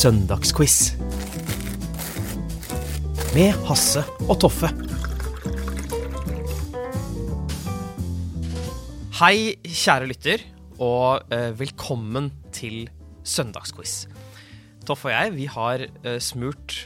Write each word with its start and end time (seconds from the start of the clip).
Søndagsquiz. 0.00 0.94
Med 3.34 3.50
Hasse 3.68 4.00
og 4.30 4.38
Toffe. 4.40 4.70
Hei, 9.18 9.58
kjære 9.60 10.08
lytter, 10.08 10.46
og 10.80 11.26
eh, 11.36 11.50
velkommen 11.58 12.30
til 12.48 12.86
søndagsquiz. 13.28 14.06
Toffe 14.88 15.10
og 15.10 15.14
jeg 15.18 15.36
vi 15.36 15.50
har 15.52 15.84
eh, 15.84 16.16
smurt 16.16 16.78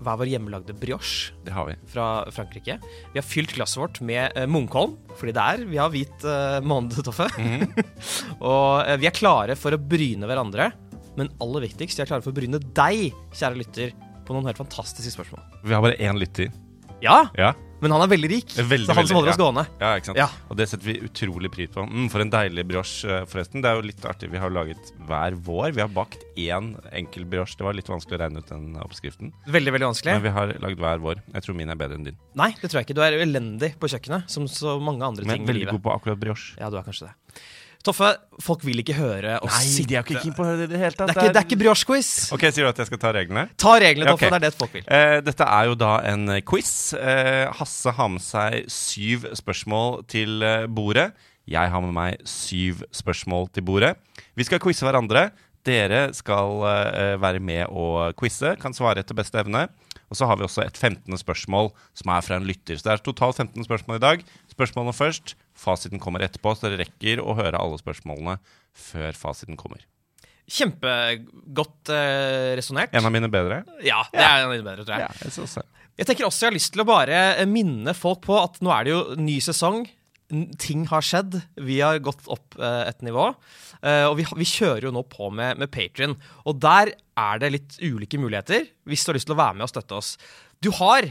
hver 0.00 0.18
vår 0.18 0.32
hjemmelagde 0.32 0.74
brioche 0.80 1.36
Det 1.46 1.54
har 1.54 1.70
vi. 1.70 1.78
fra 1.86 2.24
Frankrike. 2.34 2.80
Vi 3.12 3.20
har 3.20 3.30
fylt 3.30 3.54
glasset 3.54 3.84
vårt 3.84 4.02
med 4.02 4.34
eh, 4.34 4.50
Munkholm, 4.50 4.98
fordi 5.14 5.38
det 5.38 5.48
er 5.54 5.66
vi 5.70 5.78
har 5.78 5.94
hvit 5.94 6.26
eh, 6.26 6.58
måned, 6.66 6.98
Toffe. 7.06 7.30
og 8.42 8.88
eh, 8.88 8.96
vi 8.98 9.06
er 9.06 9.20
klare 9.22 9.54
for 9.54 9.78
å 9.78 9.84
bryne 9.84 10.26
hverandre, 10.26 10.72
men 11.20 11.30
aller 11.44 11.68
viktigst, 11.68 12.00
jeg 12.00 12.08
klarer 12.08 12.22
klare 12.24 12.26
for 12.26 12.32
å 12.34 12.38
bryne 12.40 12.60
deg, 12.80 13.10
kjære 13.36 13.60
lytter, 13.62 13.92
på 14.26 14.36
noen 14.36 14.46
helt 14.50 14.60
fantastiske 14.60 15.12
spørsmål. 15.18 15.42
Vi 15.66 15.74
har 15.76 15.82
bare 15.84 15.98
én 16.00 16.16
lytter. 16.20 16.48
Ja, 17.00 17.26
Ja. 17.36 17.54
men 17.80 17.94
han 17.94 18.02
er 18.04 18.10
veldig 18.12 18.28
rik, 18.28 18.50
Veldig, 18.60 18.84
så 18.84 18.92
han 18.92 19.06
som 19.08 19.16
veldig, 19.16 19.16
holder 19.16 19.30
oss 19.32 19.38
ja. 19.38 19.44
gående. 19.44 19.62
ja, 19.80 19.90
ikke 19.96 20.08
sant? 20.10 20.18
Ja. 20.20 20.26
Og 20.52 20.56
det 20.60 20.66
setter 20.68 20.84
vi 20.84 20.94
utrolig 21.06 21.48
pris 21.50 21.70
på. 21.72 21.80
Mm, 21.88 22.10
for 22.12 22.20
en 22.20 22.28
deilig 22.30 22.64
brioche, 22.68 23.08
eh, 23.08 23.24
forresten. 23.24 23.62
Det 23.64 23.70
er 23.70 23.78
jo 23.80 23.86
litt 23.88 24.04
artig. 24.04 24.28
Vi 24.30 24.36
har 24.42 24.52
laget 24.52 24.90
hver 25.08 25.32
vår. 25.48 25.72
Vi 25.72 25.80
har 25.80 25.88
bakt 25.88 26.20
én 26.36 26.74
enkel 26.92 27.24
brioche. 27.24 27.56
Det 27.56 27.64
var 27.64 27.72
litt 27.78 27.88
vanskelig 27.88 28.18
å 28.18 28.20
regne 28.20 28.42
ut 28.44 28.52
den 28.52 28.76
oppskriften. 28.84 29.32
Veldig, 29.48 29.72
veldig 29.78 29.88
vanskelig. 29.88 30.12
Men 30.18 30.26
vi 30.28 30.34
har 30.36 30.52
lagd 30.60 30.78
hver 30.84 31.00
vår. 31.00 31.22
Jeg 31.32 31.42
tror 31.48 31.56
min 31.56 31.70
er 31.72 31.80
bedre 31.80 31.96
enn 31.96 32.04
din. 32.10 32.18
Nei, 32.36 32.50
det 32.60 32.68
tror 32.68 32.82
jeg 32.82 32.90
ikke. 32.90 32.98
Du 33.00 33.02
er 33.08 33.16
elendig 33.24 33.72
på 33.80 33.88
kjøkkenet, 33.88 34.28
som 34.28 34.44
så 34.46 34.76
mange 34.78 35.00
andre 35.08 35.24
Men 35.24 35.38
ting 35.40 35.48
i 35.48 35.52
veldig 35.54 35.64
livet. 35.64 35.72
god 35.80 35.82
på 35.88 35.96
akkurat 35.96 36.20
brioche. 36.20 36.60
Ja, 36.60 36.68
du 36.68 36.76
er 36.76 36.84
kanskje 36.84 37.08
det. 37.08 37.14
Toffe, 37.80 38.10
folk 38.44 38.60
vil 38.66 38.82
ikke 38.82 38.92
høre 38.98 39.38
oss 39.40 39.62
sitte 39.64 39.88
de 39.88 39.96
er 39.96 40.04
ikke 40.04 40.20
keen 40.20 40.34
på 40.36 40.44
å 40.44 40.48
høre 40.50 40.58
det 40.60 40.66
i 40.68 40.72
det 40.74 40.80
hele 40.82 40.92
Det 40.92 40.98
tatt. 41.00 41.12
er 41.14 41.16
ikke, 41.16 41.32
det 41.32 41.40
er 41.40 41.46
ikke 41.46 41.58
brioche-quiz. 41.62 42.10
Ok, 42.36 42.44
Sier 42.52 42.66
du 42.66 42.68
at 42.68 42.82
jeg 42.82 42.90
skal 42.90 43.00
ta 43.00 43.12
reglene? 43.16 43.46
Ta 43.56 43.76
reglene, 43.80 44.12
Toffe. 44.12 44.28
Okay. 44.28 44.34
Det 44.34 44.36
er 44.36 44.44
det 44.44 44.60
folk 44.60 44.74
vil. 44.76 44.84
Uh, 44.84 45.16
dette 45.24 45.48
er 45.56 45.70
jo 45.70 45.78
da 45.80 45.92
en 46.10 46.34
eh, 46.36 46.42
quiz. 46.44 46.72
Uh, 46.92 47.48
Hasse 47.56 47.94
har 47.96 48.10
med 48.12 48.24
seg 48.24 48.68
syv 48.68 49.24
spørsmål 49.40 50.02
til 50.12 50.44
bordet. 50.76 51.08
Jeg 51.50 51.72
har 51.72 51.84
med 51.86 51.96
meg 51.96 52.20
syv 52.28 52.84
spørsmål 52.92 53.48
til 53.56 53.64
bordet. 53.64 53.94
Vi 54.36 54.44
skal 54.44 54.60
quize 54.60 54.84
hverandre. 54.84 55.30
Dere 55.64 56.10
skal 56.16 56.60
uh, 56.60 57.16
være 57.20 57.40
med 57.40 57.64
og 57.72 58.12
quize, 58.20 58.58
kan 58.60 58.76
svare 58.76 59.00
etter 59.00 59.16
beste 59.16 59.40
evne. 59.40 59.70
Og 60.10 60.18
så 60.18 60.26
har 60.26 60.36
vi 60.36 60.44
også 60.44 60.64
et 60.66 60.76
15. 60.76 61.16
spørsmål 61.20 61.70
som 61.96 62.12
er 62.12 62.24
fra 62.26 62.36
en 62.40 62.46
lytter. 62.48 62.76
Så 62.76 62.86
det 62.86 62.92
er 62.92 63.04
totalt 63.08 63.40
15 63.40 63.64
spørsmål 63.64 64.00
i 64.00 64.04
dag. 64.04 64.24
Spørsmålene 64.52 64.96
først. 64.96 65.36
Fasiten 65.60 66.00
kommer 66.00 66.24
etterpå, 66.24 66.54
så 66.56 66.68
dere 66.68 66.84
rekker 66.84 67.20
å 67.20 67.36
høre 67.38 67.60
alle 67.60 67.78
spørsmålene 67.80 68.38
før 68.76 69.16
fasiten 69.18 69.58
kommer. 69.60 69.82
Kjempegodt 70.50 71.92
eh, 71.94 72.54
resonnert. 72.58 72.94
En 72.96 73.06
av 73.06 73.12
mine 73.14 73.28
bedre? 73.30 73.60
Ja, 73.86 74.00
det 74.10 74.24
er 74.24 74.40
en 74.40 74.48
av 74.48 74.54
mine 74.54 74.66
bedre, 74.66 74.86
tror 74.86 74.96
jeg. 74.96 75.06
Ja, 75.06 75.26
jeg 75.26 75.36
synes 75.36 75.58
det. 75.60 75.66
Jeg 76.00 76.08
tenker 76.08 76.26
også 76.26 76.46
jeg 76.46 76.50
har 76.50 76.56
lyst 76.56 76.72
til 76.74 76.82
å 76.82 76.88
bare 76.88 77.22
eh, 77.36 77.48
minne 77.48 77.94
folk 77.96 78.22
på 78.24 78.38
at 78.40 78.58
nå 78.64 78.72
er 78.74 78.86
det 78.86 78.94
jo 78.94 79.00
ny 79.20 79.36
sesong. 79.44 79.84
Ting 80.62 80.86
har 80.90 81.04
skjedd. 81.04 81.36
Vi 81.60 81.80
har 81.82 82.00
gått 82.02 82.26
opp 82.32 82.56
eh, 82.58 82.82
et 82.88 83.04
nivå. 83.04 83.28
Eh, 83.84 84.06
og 84.08 84.16
vi, 84.18 84.26
vi 84.40 84.48
kjører 84.48 84.88
jo 84.88 84.94
nå 84.96 85.04
på 85.12 85.28
med, 85.34 85.60
med 85.60 85.70
Patrion. 85.74 86.16
Og 86.48 86.58
der 86.62 86.94
er 87.20 87.42
det 87.42 87.52
litt 87.54 87.78
ulike 87.84 88.20
muligheter 88.22 88.64
hvis 88.88 89.04
du 89.04 89.12
har 89.12 89.20
lyst 89.20 89.28
til 89.28 89.36
å 89.36 89.42
være 89.42 89.58
med 89.58 89.68
og 89.68 89.74
støtte 89.74 89.98
oss. 89.98 90.14
Du 90.64 90.72
har 90.80 91.06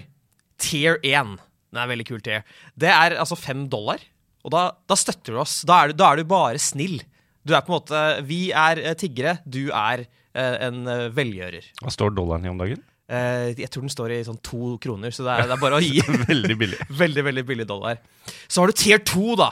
tier 0.60 0.98
1. 1.06 1.38
Det 1.70 1.84
er 1.84 1.92
veldig 1.94 2.08
kul 2.10 2.24
tier. 2.26 2.48
Det 2.80 2.90
er 2.90 3.20
altså 3.22 3.38
fem 3.40 3.68
dollar. 3.72 4.02
Og 4.46 4.54
da, 4.54 4.66
da 4.88 4.98
støtter 5.00 5.36
du 5.36 5.42
oss. 5.42 5.60
Da 5.68 5.84
er 5.84 5.92
du, 5.92 6.00
da 6.00 6.12
er 6.14 6.22
du 6.22 6.30
bare 6.30 6.62
snill. 6.62 7.00
Du 7.48 7.56
er 7.56 7.64
på 7.66 7.72
en 7.74 7.78
måte 7.80 8.04
Vi 8.28 8.50
er 8.56 8.82
eh, 8.84 8.96
tiggere. 9.00 9.38
Du 9.48 9.68
er 9.76 10.06
eh, 10.06 10.56
en 10.68 10.86
eh, 10.88 11.08
velgjører. 11.16 11.72
Hva 11.84 11.94
står 11.94 12.14
dollaren 12.16 12.48
i 12.48 12.52
om 12.52 12.60
dagen? 12.62 12.84
Eh, 13.10 13.56
jeg 13.58 13.72
tror 13.74 13.88
den 13.88 13.92
står 13.94 14.14
i 14.14 14.20
sånn 14.28 14.38
to 14.46 14.76
kroner, 14.84 15.14
så 15.16 15.26
det 15.26 15.34
er, 15.34 15.48
det 15.50 15.56
er 15.58 15.64
bare 15.64 15.80
å 15.80 15.84
gi. 15.88 15.98
Veldig 16.30 16.60
billig. 16.60 16.80
veldig, 17.04 17.26
veldig 17.32 17.46
billig 17.50 17.68
dollar. 17.70 18.00
Så 18.48 18.62
har 18.62 18.72
du 18.72 18.78
tier 18.78 19.02
2, 19.02 19.34
da. 19.40 19.50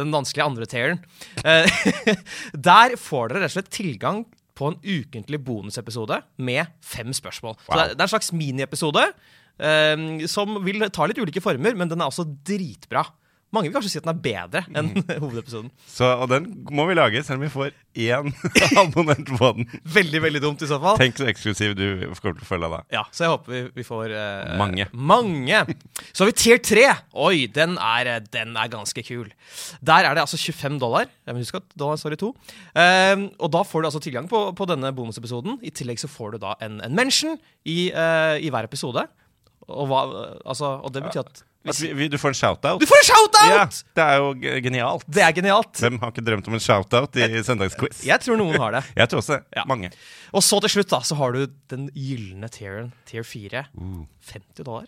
Den 0.00 0.12
vanskelige 0.14 0.48
andre 0.48 0.68
tieren. 0.70 1.00
Eh, 1.44 1.80
der 2.70 2.96
får 3.00 3.30
dere 3.32 3.44
rett 3.44 3.52
og 3.54 3.58
slett 3.58 3.72
tilgang 3.74 4.24
på 4.58 4.68
en 4.72 4.76
ukentlig 4.84 5.38
bonusepisode 5.40 6.18
med 6.44 6.68
fem 6.84 7.14
spørsmål. 7.16 7.56
Så 7.64 7.72
det 7.78 7.84
er, 7.84 7.94
det 7.94 8.02
er 8.02 8.08
en 8.08 8.12
slags 8.12 8.32
miniepisode 8.36 9.06
eh, 9.06 10.02
som 10.28 10.58
vil 10.66 10.84
ta 10.92 11.06
litt 11.08 11.20
ulike 11.22 11.40
former, 11.44 11.78
men 11.78 11.88
den 11.88 12.02
er 12.02 12.10
også 12.10 12.26
dritbra. 12.28 13.06
Mange 13.50 13.66
vil 13.66 13.74
kanskje 13.74 13.90
si 13.90 13.98
at 13.98 14.06
den 14.06 14.12
er 14.12 14.20
bedre 14.22 14.62
enn 14.78 14.90
hovedepisoden. 15.24 15.70
Så, 15.90 16.06
og 16.06 16.28
den 16.30 16.46
må 16.70 16.84
vi 16.86 16.94
lage, 16.94 17.22
selv 17.26 17.40
om 17.40 17.46
vi 17.46 17.50
får 17.50 17.72
én 17.98 18.30
abonnent 18.82 19.32
på 19.34 19.50
den. 19.56 19.66
Veldig, 19.96 20.20
veldig 20.22 20.42
dumt 20.44 20.62
i 20.62 20.68
så 20.70 20.78
fall. 20.82 20.98
Tenk 21.00 21.18
så 21.18 21.26
eksklusiv 21.30 21.74
du 21.78 21.84
kommer 22.20 22.38
til 22.38 22.46
å 22.46 22.48
følge 22.48 22.70
da. 22.70 22.80
Ja, 22.94 23.02
så 23.10 23.26
jeg 23.26 23.32
håper 23.34 23.56
vi, 23.56 23.62
vi 23.80 23.86
får 23.86 24.14
uh, 24.14 24.54
Mange. 24.60 24.86
Mange. 24.94 25.64
Så 26.12 26.22
har 26.22 26.30
vi 26.30 26.36
tier 26.38 26.62
3. 26.62 26.86
Oi, 27.26 27.48
den 27.50 27.74
er, 27.82 28.12
eh, 28.14 28.22
den 28.30 28.54
er 28.54 28.70
ganske 28.70 29.04
kul. 29.06 29.26
Der 29.82 30.06
er 30.06 30.14
det 30.14 30.24
altså 30.24 30.38
25 30.38 30.78
dollar. 30.82 31.10
Jeg 31.26 31.40
husk 31.40 31.58
at 31.58 31.66
dollar 31.78 31.98
står 32.00 32.14
i 32.14 32.20
to. 32.22 32.32
Um, 32.74 33.28
og 33.42 33.50
da 33.54 33.66
får 33.66 33.82
du 33.82 33.90
altså 33.90 34.02
tilgang 34.04 34.30
på, 34.30 34.44
på 34.54 34.70
denne 34.70 34.94
bonusepisoden. 34.94 35.58
I 35.66 35.74
tillegg 35.74 35.98
så 36.02 36.10
får 36.10 36.36
du 36.36 36.44
da 36.46 36.54
en, 36.62 36.78
en 36.86 36.94
mention 36.94 37.38
i, 37.66 37.90
uh, 37.90 38.38
i 38.38 38.50
hver 38.52 38.70
episode. 38.70 39.08
Og, 39.70 39.86
hva, 39.90 40.04
altså, 40.48 40.76
og 40.82 40.94
det 40.94 41.04
betyr 41.06 41.26
At 41.26 41.44
vi, 41.64 41.90
vi, 41.92 42.06
du 42.08 42.16
får 42.18 42.32
en 42.32 42.38
shout-out. 42.38 42.80
Du 42.80 42.86
får 42.88 43.00
en 43.02 43.06
shout-out! 43.10 43.50
Ja, 43.52 43.64
det 43.98 44.04
er 44.06 44.20
jo 44.22 44.60
genialt. 44.64 45.04
Det 45.12 45.22
er 45.26 45.34
genialt. 45.36 45.80
Hvem 45.82 45.98
har 46.00 46.12
ikke 46.14 46.24
drømt 46.24 46.48
om 46.48 46.56
en 46.56 46.62
shout-out 46.64 47.18
i 47.20 47.42
søndagsquiz? 47.44 48.00
Jeg 48.08 48.22
tror 48.24 48.38
noen 48.40 48.56
har 48.62 48.78
det. 48.78 48.84
Jeg 49.02 49.10
tror 49.12 49.20
også 49.22 49.40
Ja. 49.56 49.64
mange. 49.68 49.90
Og 50.32 50.44
så 50.46 50.60
til 50.64 50.72
slutt 50.76 50.92
da, 50.94 51.00
så 51.04 51.18
har 51.20 51.36
du 51.36 51.42
den 51.72 51.88
gylne 51.92 52.48
tieren, 52.52 52.92
tier 53.10 53.26
4. 53.26 53.66
50 53.74 54.64
dollar. 54.64 54.86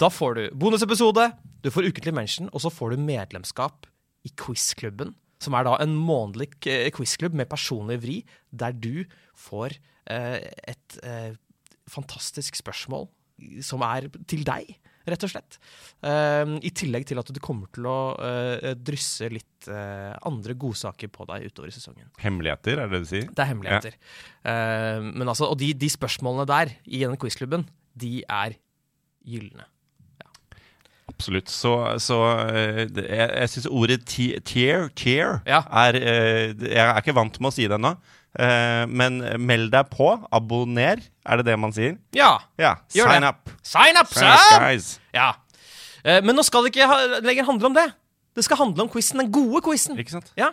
Da 0.00 0.08
får 0.12 0.34
du 0.36 0.42
bonusepisode, 0.58 1.30
du 1.62 1.70
får 1.70 1.88
ukentlig 1.92 2.12
mention, 2.16 2.48
og 2.52 2.60
så 2.64 2.70
får 2.72 2.92
du 2.96 3.02
medlemskap 3.06 3.86
i 4.26 4.32
quizklubben. 4.38 5.14
Som 5.42 5.56
er 5.58 5.64
da 5.66 5.76
en 5.82 5.94
månedlig 5.98 6.52
eh, 6.70 6.90
quizklubb 6.94 7.34
med 7.34 7.48
personlig 7.50 7.96
vri, 8.04 8.20
der 8.54 8.76
du 8.78 9.04
får 9.48 9.74
eh, 10.10 10.38
et 10.70 10.98
eh, 11.02 11.32
fantastisk 11.90 12.54
spørsmål 12.60 13.08
som 13.64 13.82
er 13.82 14.06
til 14.30 14.44
deg, 14.46 14.68
rett 15.08 15.24
og 15.26 15.32
slett. 15.32 15.58
Eh, 16.06 16.54
I 16.62 16.72
tillegg 16.76 17.06
til 17.08 17.20
at 17.22 17.32
du 17.34 17.40
kommer 17.42 17.70
til 17.74 17.88
å 17.90 17.96
eh, 18.22 18.72
drysse 18.78 19.28
litt 19.32 19.68
eh, 19.70 20.12
andre 20.28 20.54
godsaker 20.58 21.10
på 21.12 21.26
deg 21.30 21.48
utover 21.50 21.72
i 21.72 21.74
sesongen. 21.74 22.08
Hemmeligheter, 22.22 22.78
er 22.78 22.88
det 22.90 23.00
det 23.00 23.02
du 23.04 23.10
sier? 23.10 23.28
Det 23.30 23.44
er 23.44 23.50
hemmeligheter. 23.52 23.98
Ja. 24.42 25.02
men 25.02 25.28
altså, 25.28 25.46
og 25.50 25.58
de, 25.60 25.72
de 25.78 25.90
spørsmålene 25.92 26.48
der 26.50 26.74
i 26.86 27.04
denne 27.04 27.20
quizklubben, 27.20 27.66
de 27.98 28.22
er 28.26 28.56
gylne. 29.26 29.68
Absolutt. 31.12 31.50
Så, 31.52 31.72
så 32.02 32.16
eh, 32.48 32.82
jeg, 32.86 33.28
jeg 33.28 33.50
syns 33.52 33.68
ordet 33.70 34.00
tear, 34.08 34.40
tier, 34.48 34.88
tier 34.98 35.38
Ja. 35.46 35.60
er 35.84 35.98
Jeg 35.98 36.82
er 36.82 36.98
ikke 36.98 37.14
vant 37.14 37.38
med 37.38 37.52
å 37.52 37.54
si 37.54 37.66
det 37.68 37.76
ennå. 37.78 37.94
Eh, 38.38 38.84
men 38.88 39.18
meld 39.44 39.70
deg 39.74 39.90
på. 39.92 40.08
Abonner, 40.32 41.02
er 41.26 41.36
det 41.40 41.44
det 41.50 41.58
man 41.60 41.72
sier? 41.76 41.98
Ja! 42.16 42.38
Ja. 42.60 42.76
Gjør 42.96 43.10
Sign 43.12 43.26
det. 43.26 43.28
up. 43.34 43.50
Sign 43.62 44.00
up, 44.00 44.12
son! 44.14 44.62
guys. 44.62 44.86
Ja. 45.12 45.32
Uh, 46.02 46.18
men 46.24 46.34
nå 46.34 46.42
skal 46.42 46.64
det 46.64 46.72
ikke 46.72 46.88
ha, 46.90 46.96
lenger 47.22 47.44
handle 47.46 47.68
om 47.70 47.74
det. 47.76 47.84
Det 48.34 48.42
skal 48.46 48.56
handle 48.62 48.82
om 48.86 48.88
quizen, 48.90 49.20
den 49.20 49.28
gode 49.30 49.60
quizen. 49.62 49.98
Ikke 50.00 50.16
sant? 50.16 50.32
Ja. 50.40 50.48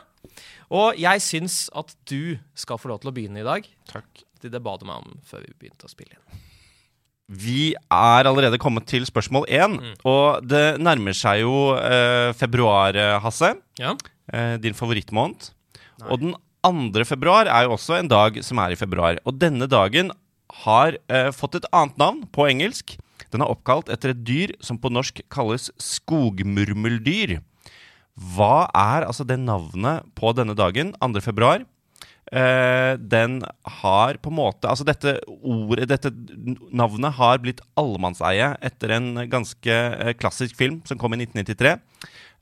Og 0.70 1.00
jeg 1.00 1.24
syns 1.24 1.70
at 1.74 1.96
du 2.12 2.36
skal 2.60 2.78
få 2.78 2.92
lov 2.92 3.00
til 3.02 3.10
å 3.10 3.16
begynne 3.16 3.40
i 3.42 3.48
dag. 3.48 3.66
Takk. 3.90 4.26
Det 4.44 4.60
ba 4.64 4.76
du 4.80 4.86
meg 4.88 5.00
om 5.02 5.16
før 5.28 5.42
vi 5.48 5.56
begynte 5.64 5.88
å 5.88 5.92
spille 5.92 6.14
inn. 6.14 6.44
Vi 7.30 7.72
er 7.78 8.26
allerede 8.30 8.58
kommet 8.62 8.88
til 8.90 9.04
spørsmål 9.06 9.46
én, 9.54 9.76
Mm. 9.80 9.96
og 10.06 10.46
det 10.50 10.80
nærmer 10.82 11.14
seg 11.14 11.42
jo 11.44 11.76
eh, 11.78 12.34
februar, 12.34 12.94
Hasse. 13.22 13.54
Ja. 13.80 13.96
Din 14.58 14.74
favorittmåned. 14.78 15.52
Og 16.10 16.20
den 16.22 16.36
2. 16.66 17.06
februar 17.08 17.48
er 17.48 17.66
jo 17.66 17.76
også 17.76 18.00
en 18.00 18.10
dag 18.12 18.40
som 18.44 18.60
er 18.60 18.74
i 18.74 18.80
februar. 18.80 19.20
Og 19.26 19.38
denne 19.40 19.68
dagen 19.70 20.12
har 20.66 20.98
eh, 21.08 21.30
fått 21.36 21.60
et 21.60 21.70
annet 21.72 22.00
navn 22.02 22.26
på 22.34 22.48
engelsk. 22.50 22.98
Den 23.32 23.44
er 23.46 23.52
oppkalt 23.52 23.92
etter 23.94 24.14
et 24.14 24.24
dyr 24.26 24.56
som 24.64 24.80
på 24.82 24.92
norsk 24.92 25.22
kalles 25.32 25.70
skogmurmeldyr. 25.80 27.38
Hva 28.36 28.68
er 28.76 29.06
altså 29.08 29.24
det 29.24 29.40
navnet 29.40 30.08
på 30.18 30.34
denne 30.36 30.58
dagen, 30.58 30.92
2. 31.00 31.22
februar? 31.24 31.64
Eh, 32.30 32.94
den 33.00 33.40
har 33.82 34.20
på 34.22 34.30
en 34.30 34.36
måte 34.38 34.70
Altså, 34.70 34.86
dette 34.86 35.16
ordet, 35.42 35.88
dette 35.90 36.12
navnet 36.70 37.16
har 37.18 37.40
blitt 37.42 37.64
allemannseie 37.80 38.52
etter 38.62 38.94
en 38.94 39.24
ganske 39.32 39.74
eh, 39.74 40.12
klassisk 40.14 40.60
film 40.60 40.84
som 40.86 41.00
kom 41.02 41.16
i 41.16 41.24
1993, 41.24 41.72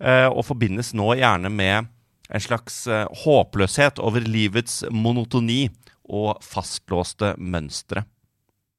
eh, 0.03 0.27
og 0.27 0.43
forbindes 0.49 0.91
nå 0.97 1.13
gjerne 1.21 1.53
med 1.53 1.87
en 2.29 2.43
slags 2.43 2.81
eh, 2.91 3.05
håpløshet 3.23 3.99
over 4.03 4.19
livets 4.27 4.81
monotoni 4.91 5.69
og 6.09 6.41
fastlåste 6.43 7.33
mønstre. 7.37 8.03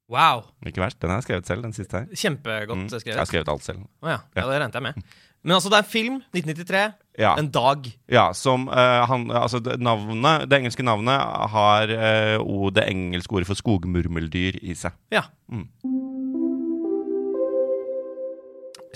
Wow. 0.09 0.43
Ikke 0.65 0.81
verst. 0.81 0.97
Den 1.01 1.11
har 1.11 1.19
jeg 1.19 1.27
skrevet 1.27 1.45
selv, 1.49 1.61
den 1.67 1.73
siste 1.77 1.99
her. 1.99 2.05
Kjempegodt 2.17 2.77
Mm, 2.79 2.85
Jeg 2.89 2.93
har 2.95 3.01
skrevet. 3.03 3.27
skrevet 3.29 3.49
alt 3.53 3.63
selv. 3.67 3.83
Oh, 4.01 4.09
ja. 4.09 4.19
ja, 4.35 4.45
det 4.47 4.55
regnet 4.63 4.73
jeg 4.79 4.81
med. 4.87 5.03
Men 5.43 5.53
altså, 5.55 5.69
det 5.69 5.77
er 5.77 5.83
en 5.85 5.91
film, 5.91 6.15
1993. 6.33 6.93
Ja. 7.21 7.35
En 7.39 7.49
dag. 7.53 7.85
Ja, 8.11 8.23
som 8.33 8.65
uh, 8.67 9.05
han, 9.07 9.29
altså 9.31 9.59
det, 9.63 9.77
navnet, 9.79 10.49
det 10.49 10.57
engelske 10.59 10.83
navnet 10.83 11.21
har 11.53 11.93
uh, 11.93 12.41
o- 12.41 12.71
det 12.73 12.87
engelske 12.89 13.37
ordet 13.37 13.47
for 13.47 13.55
skogmurmeldyr 13.61 14.57
i 14.65 14.73
seg. 14.75 14.97
Ja. 15.13 15.27
Mm. 15.47 15.67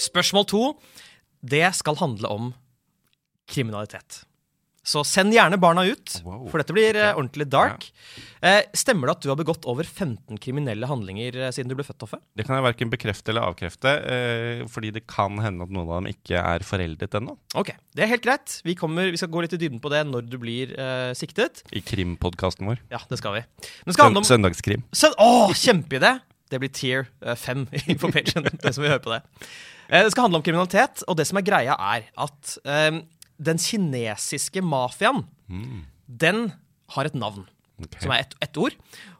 Spørsmål 0.02 0.46
to. 0.50 0.64
Det 1.44 1.64
skal 1.78 1.96
handle 2.00 2.28
om 2.32 2.52
kriminalitet. 3.52 4.24
Så 4.84 5.00
send 5.08 5.32
gjerne 5.32 5.56
barna 5.64 5.86
ut, 5.88 6.18
Wow. 6.26 6.50
for 6.52 6.60
dette 6.60 6.74
blir 6.76 6.90
okay. 6.92 7.14
ordentlig 7.16 7.46
dark. 7.48 7.86
Eh, 8.44 8.66
stemmer 8.76 9.08
det 9.08 9.14
at 9.16 9.22
du 9.24 9.30
har 9.32 9.38
begått 9.40 9.64
over 9.72 9.88
15 9.88 10.36
kriminelle 10.44 10.90
handlinger 10.90 11.38
eh, 11.40 11.52
siden 11.56 11.72
du 11.72 11.76
ble 11.80 11.86
født, 11.88 12.02
Toffe? 12.04 12.20
Det 12.36 12.44
kan 12.44 12.58
jeg 12.58 12.66
verken 12.66 12.92
bekrefte 12.92 13.32
eller 13.32 13.48
avkrefte, 13.48 13.94
eh, 14.04 14.66
fordi 14.68 14.92
det 14.98 15.06
kan 15.08 15.40
hende 15.40 15.64
at 15.64 15.72
noen 15.72 15.88
av 15.88 16.02
dem 16.02 16.10
ikke 16.12 16.36
er 16.42 16.66
foreldet 16.68 17.16
ennå. 17.16 17.38
Ok, 17.56 17.72
Det 17.96 18.04
er 18.04 18.12
helt 18.12 18.26
greit. 18.28 18.58
Vi, 18.68 18.76
kommer, 18.76 19.08
vi 19.14 19.22
skal 19.22 19.32
gå 19.32 19.46
litt 19.46 19.56
i 19.56 19.62
dybden 19.64 19.80
på 19.80 19.94
det 19.94 20.04
når 20.10 20.28
du 20.28 20.36
blir 20.44 20.76
eh, 20.76 21.14
siktet. 21.16 21.64
I 21.72 21.80
krimpodkasten 21.80 22.68
vår. 22.68 22.84
Ja, 22.92 23.00
det 23.08 23.22
skal 23.24 23.40
vi. 23.40 23.46
Men 23.64 23.94
det 23.94 23.96
skal 23.96 24.18
om 24.20 24.28
Søndagskrim. 24.28 24.84
Søn 24.92 25.16
Åh, 25.18 25.56
kjempeidé! 25.56 26.18
Det 26.52 26.60
blir 26.60 26.76
tier 26.76 27.08
eh, 27.24 27.40
fem 27.40 27.64
på 28.04 28.12
Patreon, 28.12 28.52
det 28.52 28.76
som 28.76 28.84
vi 28.84 28.92
hører 28.92 29.02
på 29.08 29.16
det. 29.16 29.24
Eh, 29.88 30.04
Det 30.04 30.12
skal 30.12 30.28
handle 30.28 30.44
om 30.44 30.46
kriminalitet, 30.46 31.08
og 31.08 31.16
det 31.18 31.26
som 31.32 31.40
er 31.40 31.48
greia, 31.48 31.80
er 31.80 32.12
at 32.28 32.58
eh, 32.68 33.00
den 33.46 33.60
kinesiske 33.62 34.64
mafiaen, 34.66 35.26
den 36.08 36.46
har 36.96 37.10
et 37.10 37.18
navn. 37.18 37.46
Okay. 37.84 38.04
Som 38.04 38.14
er 38.14 38.24
ett 38.24 38.36
et 38.44 38.58
ord. 38.62 38.76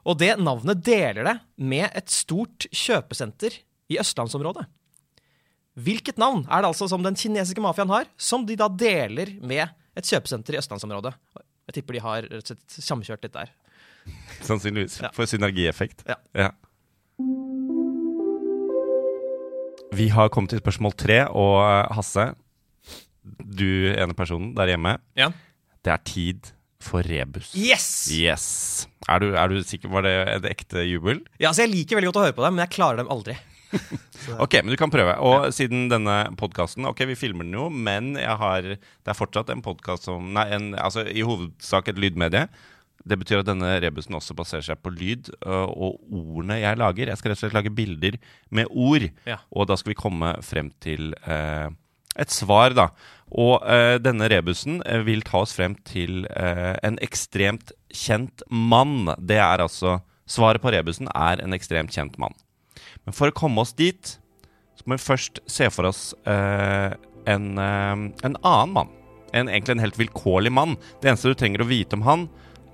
Og 0.06 0.18
det 0.20 0.34
navnet 0.38 0.80
deler 0.86 1.26
det 1.26 1.34
med 1.58 1.88
et 1.90 2.10
stort 2.12 2.68
kjøpesenter 2.70 3.56
i 3.90 3.98
østlandsområdet. 4.00 4.64
Hvilket 5.74 6.20
navn 6.22 6.44
er 6.46 6.62
det 6.62 6.70
altså 6.70 6.86
som 6.90 7.02
den 7.02 7.18
kinesiske 7.18 7.62
mafiaen 7.62 7.90
har, 7.90 8.06
som 8.16 8.44
de 8.46 8.54
da 8.58 8.68
deler 8.70 9.34
med 9.42 9.66
et 9.98 10.06
kjøpesenter 10.06 10.54
i 10.54 10.60
østlandsområdet? 10.60 11.12
Jeg 11.66 11.78
tipper 11.78 11.96
de 11.96 12.04
har 12.04 12.28
rett 12.28 12.44
og 12.44 12.52
slett 12.52 12.78
samkjørt 12.86 13.26
litt 13.26 13.34
der. 13.34 13.50
Sannsynligvis. 14.48 15.00
Ja. 15.02 15.10
For 15.16 15.28
synergieffekt. 15.28 16.06
Ja. 16.06 16.52
Vi 19.94 20.08
har 20.10 20.30
kommet 20.34 20.54
til 20.54 20.62
spørsmål 20.62 20.94
tre, 20.98 21.20
og 21.30 21.58
eh, 21.62 21.92
Hasse, 21.94 22.32
du 23.24 23.66
ene 23.94 24.14
personen 24.16 24.52
der 24.56 24.74
hjemme, 24.74 24.98
Ja. 25.16 25.30
det 25.84 25.92
er 25.92 26.02
tid 26.04 26.52
for 26.84 27.00
rebus. 27.02 27.54
Yes! 27.56 27.86
Yes. 28.12 28.44
Er 29.08 29.20
du, 29.20 29.30
er 29.34 29.48
du 29.48 29.62
sikker? 29.64 29.88
Var 29.88 30.02
det 30.04 30.14
et 30.36 30.44
ekte 30.50 30.82
jubel? 30.84 31.22
Ja, 31.40 31.48
altså 31.50 31.64
Jeg 31.64 31.72
liker 31.72 31.96
veldig 31.96 32.10
godt 32.12 32.20
å 32.20 32.24
høre 32.26 32.36
på 32.36 32.44
dem, 32.44 32.54
men 32.58 32.66
jeg 32.66 32.74
klarer 32.76 33.00
dem 33.02 33.08
aldri. 33.12 33.36
Ok, 34.38 34.54
men 34.62 34.70
du 34.72 34.76
kan 34.78 34.90
prøve. 34.92 35.16
Og 35.20 35.48
siden 35.52 35.88
denne 35.90 36.14
podkasten 36.38 36.86
Ok, 36.88 37.00
vi 37.10 37.16
filmer 37.18 37.44
den 37.44 37.56
jo, 37.56 37.66
men 37.68 38.14
jeg 38.16 38.36
har, 38.40 38.62
det 38.76 39.10
er 39.10 39.16
fortsatt 39.18 39.50
en 39.52 39.60
podkast 39.64 40.06
som 40.06 40.30
Nei, 40.36 40.46
en, 40.54 40.68
altså 40.78 41.02
i 41.10 41.24
hovedsak 41.26 41.90
et 41.90 41.98
lydmedie. 42.00 42.46
Det 43.04 43.18
betyr 43.20 43.42
at 43.42 43.48
denne 43.50 43.74
rebusen 43.84 44.14
også 44.16 44.32
baserer 44.38 44.64
seg 44.64 44.78
på 44.80 44.92
lyd 44.94 45.28
øh, 45.44 45.66
og 45.68 45.98
ordene 46.08 46.60
jeg 46.62 46.78
lager. 46.80 47.10
Jeg 47.12 47.20
skal 47.20 47.32
rett 47.34 47.40
og 47.40 47.42
slett 47.44 47.56
lage 47.58 47.72
bilder 47.76 48.16
med 48.54 48.70
ord, 48.70 49.08
Ja. 49.28 49.40
og 49.52 49.66
da 49.68 49.76
skal 49.76 49.92
vi 49.92 49.98
komme 50.00 50.30
frem 50.46 50.70
til 50.80 51.10
eh, 51.26 51.68
et 52.20 52.32
svar, 52.32 52.74
da. 52.76 52.88
Og 53.34 53.64
eh, 53.66 53.96
denne 54.02 54.28
rebusen 54.30 54.80
eh, 54.86 55.02
vil 55.06 55.24
ta 55.26 55.40
oss 55.42 55.54
frem 55.56 55.74
til 55.88 56.24
eh, 56.30 56.74
en 56.86 56.98
ekstremt 57.02 57.72
kjent 57.94 58.44
mann. 58.50 59.10
Det 59.18 59.40
er 59.42 59.64
altså 59.64 60.00
Svaret 60.24 60.62
på 60.64 60.72
rebusen 60.72 61.08
er 61.12 61.42
en 61.44 61.52
ekstremt 61.52 61.92
kjent 61.92 62.14
mann. 62.16 62.32
Men 63.04 63.16
for 63.16 63.28
å 63.28 63.36
komme 63.36 63.60
oss 63.60 63.74
dit, 63.76 64.14
så 64.74 64.86
må 64.86 64.96
vi 64.96 65.04
først 65.04 65.42
se 65.50 65.68
for 65.72 65.90
oss 65.90 66.14
eh, 66.24 66.96
en, 67.28 67.50
eh, 67.60 67.92
en 68.24 68.38
annen 68.40 68.72
mann. 68.72 68.94
En, 69.34 69.50
egentlig 69.50 69.76
en 69.76 69.84
helt 69.84 70.00
vilkårlig 70.00 70.54
mann. 70.54 70.78
Det 71.02 71.10
eneste 71.10 71.34
du 71.34 71.36
trenger 71.36 71.64
å 71.64 71.68
vite 71.68 71.98
om 71.98 72.06
han, 72.08 72.28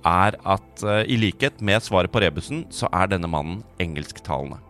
er 0.07 0.39
at 0.47 0.83
eh, 0.87 1.03
i 1.11 1.19
likhet 1.19 1.59
med 1.59 1.83
svaret 1.83 2.13
på 2.13 2.23
rebusen, 2.23 2.63
så 2.71 2.87
er 2.95 3.11
denne 3.11 3.29
mannen 3.31 3.65
engelsktalende. 3.83 4.61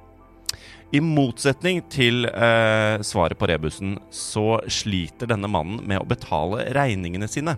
I 0.91 0.99
motsetning 0.99 1.79
til 1.87 2.25
eh, 2.27 2.99
svaret 3.07 3.39
på 3.39 3.47
rebusen, 3.47 3.95
så 4.11 4.59
sliter 4.67 5.29
denne 5.31 5.47
mannen 5.47 5.79
med 5.87 6.01
å 6.01 6.07
betale 6.07 6.65
regningene 6.75 7.29
sine. 7.31 7.55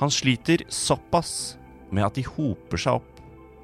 Han 0.00 0.10
sliter 0.10 0.64
såpass 0.66 1.54
med 1.94 2.08
at 2.08 2.18
de 2.18 2.24
hoper 2.26 2.80
seg 2.82 2.98
opp. 2.98 3.20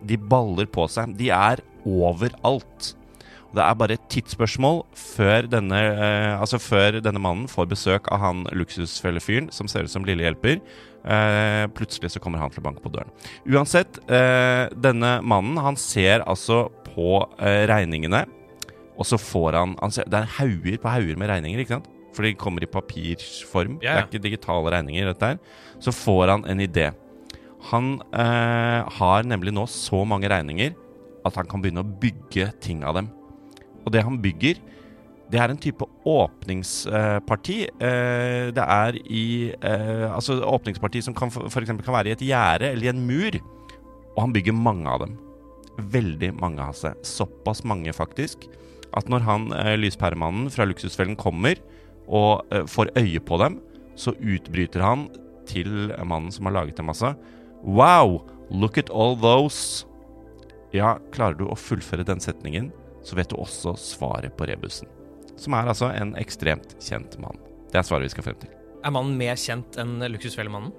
De 0.07 0.19
baller 0.19 0.69
på 0.71 0.87
seg. 0.91 1.17
De 1.19 1.33
er 1.35 1.63
overalt. 1.83 2.93
Og 3.49 3.59
Det 3.59 3.65
er 3.65 3.81
bare 3.81 3.97
et 3.99 4.07
tidsspørsmål 4.15 4.85
før 4.99 5.51
denne, 5.51 5.81
eh, 5.91 6.39
altså 6.39 6.63
før 6.63 7.01
denne 7.03 7.23
mannen 7.23 7.51
får 7.51 7.67
besøk 7.71 8.13
av 8.15 8.23
han 8.23 8.47
luksusfellefyren 8.55 9.51
som 9.51 9.67
ser 9.71 9.87
ut 9.89 9.91
som 9.91 10.07
lille 10.07 10.23
hjelper. 10.23 10.63
Eh, 11.03 11.67
plutselig 11.75 12.15
så 12.15 12.23
kommer 12.23 12.39
han 12.39 12.55
til 12.55 12.63
å 12.63 12.69
banke 12.71 12.83
på 12.83 12.95
døren. 12.95 13.11
Uansett, 13.51 13.99
eh, 14.07 14.71
denne 14.71 15.19
mannen 15.23 15.59
han 15.59 15.75
ser 15.75 16.23
altså 16.23 16.69
på 16.95 17.27
eh, 17.43 17.67
regningene, 17.67 18.25
og 18.95 19.09
så 19.09 19.19
får 19.19 19.59
han, 19.59 19.75
han 19.81 19.95
ser, 19.95 20.07
Det 20.11 20.21
er 20.21 20.35
hauger 20.39 20.79
på 20.83 20.93
hauger 20.93 21.19
med 21.19 21.31
regninger, 21.33 21.63
ikke 21.63 21.77
sant? 21.77 21.89
For 22.15 22.27
de 22.27 22.35
kommer 22.39 22.63
i 22.63 22.71
papirform. 22.71 23.81
Ja, 23.83 23.89
ja. 23.89 23.95
Det 23.95 24.03
er 24.05 24.11
ikke 24.13 24.27
digitale 24.29 24.71
regninger, 24.77 25.09
dette 25.11 25.33
her. 25.33 25.41
Så 25.83 25.95
får 25.95 26.31
han 26.31 26.47
en 26.51 26.63
idé. 26.63 26.93
Han 27.73 27.97
eh, 28.13 28.85
har 28.99 29.27
nemlig 29.27 29.55
nå 29.57 29.65
så 29.71 30.05
mange 30.07 30.31
regninger 30.31 30.77
at 31.25 31.41
han 31.41 31.49
kan 31.49 31.63
begynne 31.65 31.83
å 31.83 31.99
bygge 32.01 32.51
ting 32.63 32.85
av 32.87 32.99
dem. 33.01 33.11
Og 33.85 33.93
det 33.93 34.05
han 34.05 34.21
bygger, 34.21 34.61
det 35.33 35.41
er 35.41 35.51
en 35.51 35.61
type 35.61 35.87
åpningsparti. 36.07 37.59
Eh, 37.73 38.53
det 38.55 38.65
er 38.65 38.99
i 39.03 39.27
eh, 39.57 40.07
Altså 40.13 40.37
åpningsparti 40.45 41.03
som 41.05 41.17
kan 41.17 41.33
for 41.33 41.49
f.eks. 41.49 41.73
kan 41.81 41.97
være 41.97 42.13
i 42.13 42.17
et 42.17 42.27
gjerde 42.29 42.71
eller 42.71 42.91
i 42.91 42.93
en 42.93 43.05
mur. 43.09 43.41
Og 44.15 44.21
han 44.27 44.35
bygger 44.37 44.57
mange 44.57 44.91
av 44.91 45.07
dem. 45.07 45.17
Veldig 45.79 46.35
mange, 46.39 46.63
av 46.63 46.77
seg. 46.79 47.01
Såpass 47.03 47.65
mange, 47.67 47.91
faktisk, 47.97 48.47
at 48.99 49.11
når 49.11 49.25
han 49.27 49.49
eh, 49.57 49.75
lyspæremannen 49.81 50.51
fra 50.55 50.67
Luksusfellen 50.69 51.17
kommer 51.21 51.59
og 52.07 52.45
eh, 52.55 52.67
får 52.71 52.93
øye 52.99 53.23
på 53.25 53.39
dem, 53.43 53.59
så 53.97 54.15
utbryter 54.19 54.83
han 54.85 55.09
til 55.49 55.93
mannen 56.07 56.33
som 56.33 56.49
har 56.49 56.57
laget 56.61 56.79
dem, 56.81 56.91
altså. 56.93 57.15
Wow! 57.65 58.23
Look 58.51 58.79
at 58.79 58.91
all 58.91 59.17
those. 59.19 59.87
Ja, 60.75 60.97
klarer 61.15 61.39
du 61.39 61.47
å 61.49 61.57
fullføre 61.59 62.05
den 62.07 62.21
setningen, 62.21 62.71
så 63.05 63.17
vet 63.17 63.31
du 63.31 63.39
også 63.41 63.77
svaret 63.81 64.35
på 64.37 64.49
rebusen. 64.51 64.91
Som 65.41 65.57
er 65.57 65.71
altså 65.71 65.91
en 65.95 66.15
ekstremt 66.21 66.77
kjent 66.83 67.17
mann. 67.23 67.39
Det 67.71 67.81
er 67.81 67.87
svaret 67.87 68.09
vi 68.09 68.15
skal 68.15 68.29
frem 68.29 68.41
til. 68.43 68.53
Er 68.85 68.93
mannen 68.95 69.17
mer 69.19 69.39
kjent 69.41 69.79
enn 69.81 69.97
Luksusfellemannen? 70.13 70.75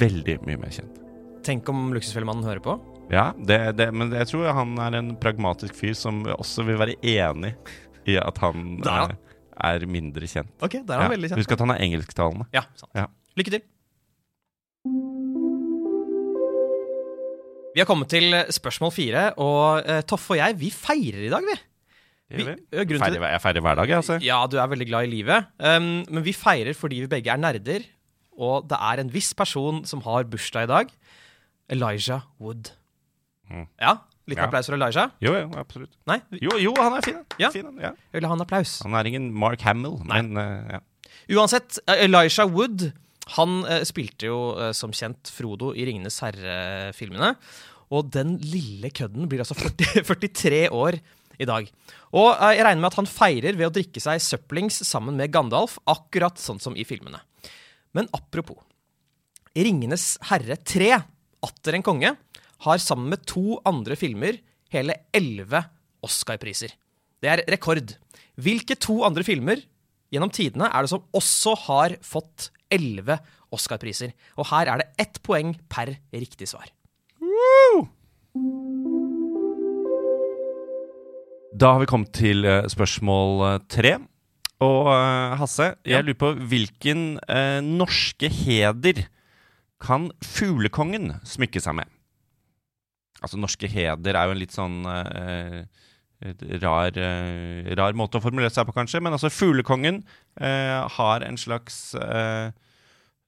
Veldig 0.00 0.40
mye 0.46 0.60
mer 0.60 0.74
kjent. 0.74 0.98
Tenk 1.46 1.68
om 1.72 1.88
Luksusfellemannen 1.94 2.46
hører 2.46 2.62
på. 2.64 2.76
Ja, 3.10 3.30
det, 3.34 3.58
det, 3.78 3.88
men 3.90 4.12
jeg 4.14 4.28
tror 4.30 4.52
han 4.54 4.76
er 4.78 4.96
en 5.00 5.14
pragmatisk 5.18 5.74
fyr 5.74 5.96
som 5.98 6.22
også 6.30 6.62
vil 6.68 6.78
være 6.78 6.94
enig 7.02 7.56
i 8.08 8.14
at 8.20 8.38
han 8.42 8.76
Da 8.84 9.02
er 9.02 9.14
eh, 9.16 9.30
er 9.60 9.86
mindre 9.90 10.28
kjent. 10.30 10.52
Ok, 10.62 10.78
der 10.86 10.94
er 10.94 11.02
han 11.02 11.10
Ja, 11.10 11.14
veldig 11.16 11.30
kjent. 11.32 11.42
Husk 11.42 11.54
at 11.56 11.64
han 11.64 11.72
er 11.74 11.82
engelsktalende. 11.84 12.46
Ja, 12.54 12.62
sant. 12.78 12.92
Ja. 12.96 13.08
Lykke 13.36 13.56
til. 13.56 13.66
Vi 17.70 17.82
har 17.82 17.86
kommet 17.86 18.10
til 18.10 18.34
spørsmål 18.50 18.94
fire, 18.94 19.26
og 19.38 19.84
uh, 19.84 20.00
Toffe 20.08 20.34
og 20.34 20.40
jeg, 20.40 20.56
vi 20.58 20.72
feirer 20.74 21.26
i 21.28 21.30
dag, 21.30 21.44
vi. 21.46 21.58
vi 22.40 22.46
til 22.46 22.98
Feirer, 22.98 23.28
jeg 23.34 23.42
feirer 23.44 23.66
hver 23.66 23.78
dag, 23.78 23.92
jeg, 23.92 24.00
altså. 24.00 24.18
Ja, 24.24 24.40
du 24.50 24.56
er 24.58 24.70
veldig 24.72 24.88
glad 24.88 25.06
i 25.06 25.12
livet. 25.12 25.50
Um, 25.58 26.02
men 26.08 26.26
vi 26.26 26.34
feirer 26.34 26.74
fordi 26.78 27.04
vi 27.04 27.12
begge 27.12 27.30
er 27.30 27.42
nerder, 27.42 27.86
og 28.40 28.66
det 28.70 28.78
er 28.80 29.02
en 29.02 29.12
viss 29.12 29.34
person 29.36 29.84
som 29.86 30.02
har 30.06 30.26
bursdag 30.30 30.66
i 30.66 30.72
dag. 30.72 30.94
Elijah 31.70 32.26
Wood. 32.40 32.72
Mm. 33.50 33.66
Ja, 33.82 33.96
liten 34.30 34.42
Ja. 34.44 34.46
applaus 34.48 34.66
for 34.70 34.76
Elijah. 34.78 35.10
Jo, 35.20 35.32
jo, 35.34 35.50
absolutt. 35.58 35.92
Nei, 36.06 36.20
Jo, 36.40 36.56
jo, 36.62 36.74
han 36.78 36.94
er 36.98 37.02
fin. 37.02 37.20
Ja. 37.42 37.50
fin 37.50 37.66
ja. 37.82 37.90
jeg 38.12 38.20
vil 38.20 38.28
ha 38.30 38.36
en 38.36 38.44
applaus. 38.46 38.78
Han 38.86 38.94
er 38.94 39.10
ingen 39.10 39.32
Mark 39.34 39.60
Hamill, 39.66 39.98
Nei. 40.06 40.22
men 40.22 40.38
uh, 40.38 40.78
ja. 40.78 40.80
Uansett, 41.36 41.78
eh, 41.86 42.04
Elijah 42.06 42.46
Wood 42.50 42.92
han 43.36 43.60
uh, 43.66 43.80
spilte 43.86 44.26
jo 44.30 44.38
uh, 44.58 44.70
som 44.74 44.90
kjent 44.94 45.30
Frodo 45.34 45.72
i 45.74 45.84
Ringenes 45.86 46.18
herre-filmene. 46.22 47.34
Og 47.90 48.06
den 48.14 48.36
lille 48.38 48.90
kødden 48.94 49.26
blir 49.30 49.42
altså 49.42 49.54
40, 49.58 50.04
43 50.06 50.68
år 50.82 50.98
i 51.40 51.46
dag. 51.48 51.66
Og 52.14 52.28
jeg 52.36 52.64
regner 52.66 52.82
med 52.82 52.90
at 52.92 52.98
han 53.00 53.08
feirer 53.10 53.56
ved 53.58 53.66
å 53.70 53.74
drikke 53.74 54.02
seg 54.02 54.20
søplings 54.22 54.82
sammen 54.86 55.16
med 55.18 55.32
Gandalf, 55.34 55.78
akkurat 55.90 56.38
sånn 56.38 56.60
som 56.62 56.76
i 56.78 56.84
filmene. 56.86 57.18
Men 57.96 58.06
apropos. 58.14 58.58
Ringenes 59.56 60.12
herre 60.30 60.54
3, 60.62 60.92
Atter 61.42 61.78
en 61.78 61.82
konge, 61.82 62.10
har 62.64 62.80
sammen 62.82 63.10
med 63.12 63.24
to 63.28 63.58
andre 63.68 63.96
filmer 63.98 64.38
hele 64.72 64.96
elleve 65.16 65.62
Oscar-priser. 66.04 66.72
Det 67.20 67.28
er 67.28 67.44
rekord. 67.52 67.94
Hvilke 68.40 68.76
to 68.80 69.00
andre 69.04 69.24
filmer 69.26 69.60
gjennom 70.12 70.32
tidene 70.32 70.70
er 70.70 70.84
det 70.84 70.92
som 70.92 71.04
også 71.16 71.54
har 71.66 71.96
fått 72.04 72.50
elleve 72.72 73.18
Oscar-priser? 73.52 74.14
Og 74.38 74.48
her 74.52 74.70
er 74.72 74.82
det 74.82 75.06
ett 75.06 75.20
poeng 75.26 75.54
per 75.72 75.96
riktig 76.14 76.48
svar. 76.50 76.70
Da 81.60 81.74
har 81.74 81.82
vi 81.82 81.90
kommet 81.90 82.12
til 82.16 82.46
eh, 82.48 82.68
spørsmål 82.72 83.42
eh, 83.48 83.62
tre. 83.68 83.96
Og 84.64 84.88
eh, 84.94 85.36
Hasse, 85.40 85.74
jeg 85.84 86.06
lurer 86.06 86.20
på 86.20 86.30
hvilken 86.52 87.02
eh, 87.28 87.58
norske 87.64 88.30
heder 88.32 89.02
kan 89.80 90.08
fuglekongen 90.24 91.18
smykke 91.26 91.60
seg 91.60 91.80
med? 91.80 91.90
Altså, 93.20 93.36
norske 93.40 93.68
heder 93.68 94.16
er 94.16 94.26
jo 94.26 94.32
en 94.34 94.40
litt 94.40 94.54
sånn 94.56 94.78
eh, 94.88 95.64
rar, 96.62 96.96
eh, 96.96 97.70
rar 97.76 97.92
måte 97.96 98.16
å 98.18 98.24
formulere 98.24 98.52
seg 98.52 98.66
på, 98.68 98.74
kanskje. 98.76 99.00
Men 99.04 99.12
altså, 99.16 99.28
fuglekongen 99.32 100.02
eh, 100.40 100.88
har 100.96 101.24
en 101.26 101.36
slags 101.40 101.94
eh, 102.00 102.50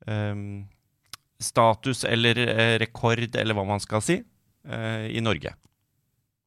em, 0.09 0.65
status 1.43 2.05
eller 2.09 2.39
eh, 2.47 2.77
rekord, 2.83 3.37
eller 3.37 3.55
hva 3.59 3.65
man 3.69 3.81
skal 3.85 4.01
si, 4.05 4.19
eh, 4.69 5.07
i 5.13 5.21
Norge. 5.25 5.53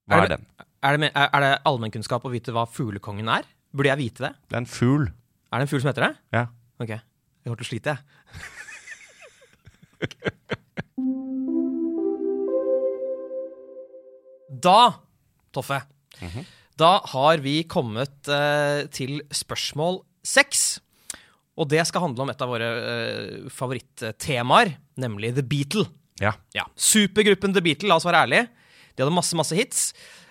Hva 0.10 0.18
Er 0.20 0.24
er 0.24 0.28
det- 0.28 0.38
den? 0.38 0.46
Er 0.86 0.98
det, 1.02 1.12
er 1.18 1.30
er 1.34 1.42
det 1.42 1.54
allmennkunnskap 1.66 2.26
å 2.26 2.30
vite 2.30 2.54
hva 2.54 2.68
fuglekongen 2.70 3.28
er? 3.40 3.44
Burde 3.74 3.90
jeg 3.90 3.98
vite 3.98 4.22
det? 4.28 4.34
Det 4.50 4.54
er 4.56 4.62
en 4.62 4.70
fugl. 4.70 5.08
Er 5.52 5.58
det 5.58 5.66
en 5.66 5.72
fugl 5.72 5.82
som 5.82 5.90
heter 5.90 6.06
det? 6.10 6.18
Ja. 6.34 6.44
Ok. 6.80 6.90
Jeg 6.94 7.02
kommer 7.50 7.58
til 7.58 7.66
å 7.66 7.72
slite, 7.72 7.96
jeg. 7.96 8.02
da, 14.62 14.96
Toffe, 15.56 15.82
da 16.80 16.92
har 17.14 17.44
vi 17.44 17.62
kommet 17.70 18.28
eh, 18.32 18.86
til 18.94 19.22
spørsmål 19.34 20.02
seks. 20.26 20.66
Og 21.56 21.70
det 21.72 21.86
skal 21.88 22.04
handle 22.04 22.26
om 22.26 22.32
et 22.34 22.42
av 22.44 22.52
våre 22.52 22.68
eh, 22.82 23.48
favorittemaer, 23.54 24.76
nemlig 25.00 25.36
The 25.38 25.46
Beatle. 25.48 25.86
Ja. 26.20 26.34
Ja, 26.56 26.68
Supergruppen 26.76 27.56
The 27.56 27.64
Beatle, 27.64 27.92
la 27.92 28.00
oss 28.00 28.08
være 28.08 28.26
ærlige. 28.26 28.50
De 28.96 29.04
hadde 29.04 29.16
masse, 29.16 29.36
masse 29.40 29.56
hits. 29.56 29.90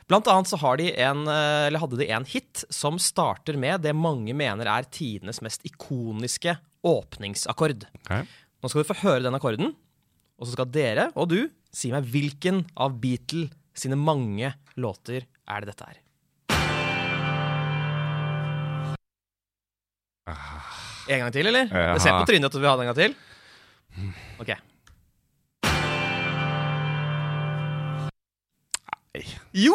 Blant 0.09 0.29
annet 0.29 0.51
så 0.51 0.59
har 0.61 0.77
de 0.81 0.91
en, 1.01 1.25
eh, 1.33 1.67
eller 1.69 1.81
hadde 1.81 2.01
de 2.01 2.11
en 2.13 2.29
hit 2.29 2.65
som 2.73 3.01
starter 3.01 3.57
med 3.61 3.85
det 3.87 3.95
mange 3.97 4.37
mener 4.37 4.69
er 4.69 4.89
tidenes 4.93 5.41
mest 5.45 5.65
ikoniske 5.65 6.59
åpningsakkord. 6.85 7.87
Okay. 8.05 8.29
Nå 8.61 8.69
skal 8.69 8.85
du 8.85 8.91
få 8.91 9.01
høre 9.01 9.25
den 9.25 9.37
akkorden, 9.37 9.73
og 10.37 10.45
så 10.45 10.57
skal 10.57 10.69
dere 10.73 11.09
og 11.17 11.31
du 11.33 11.39
si 11.75 11.91
meg 11.93 12.05
hvilken 12.13 12.67
av 12.77 12.99
Beatle 13.01 13.49
sine 13.75 13.99
mange 13.99 14.55
låter 14.81 15.27
er 15.51 15.65
det 15.65 15.73
dette 15.73 15.89
her. 15.89 16.01
En 21.05 21.21
gang 21.21 21.33
til, 21.35 21.47
eller? 21.51 21.69
Jeg 21.69 22.01
ser 22.01 22.17
på 22.17 22.29
trynet 22.31 22.49
at 22.49 22.55
du 22.55 22.63
vil 22.63 22.71
ha 22.71 22.77
det 22.79 22.87
en 22.87 22.93
gang 22.93 23.01
til. 23.03 23.19
Ok. 24.41 24.55
Jo! 29.55 29.75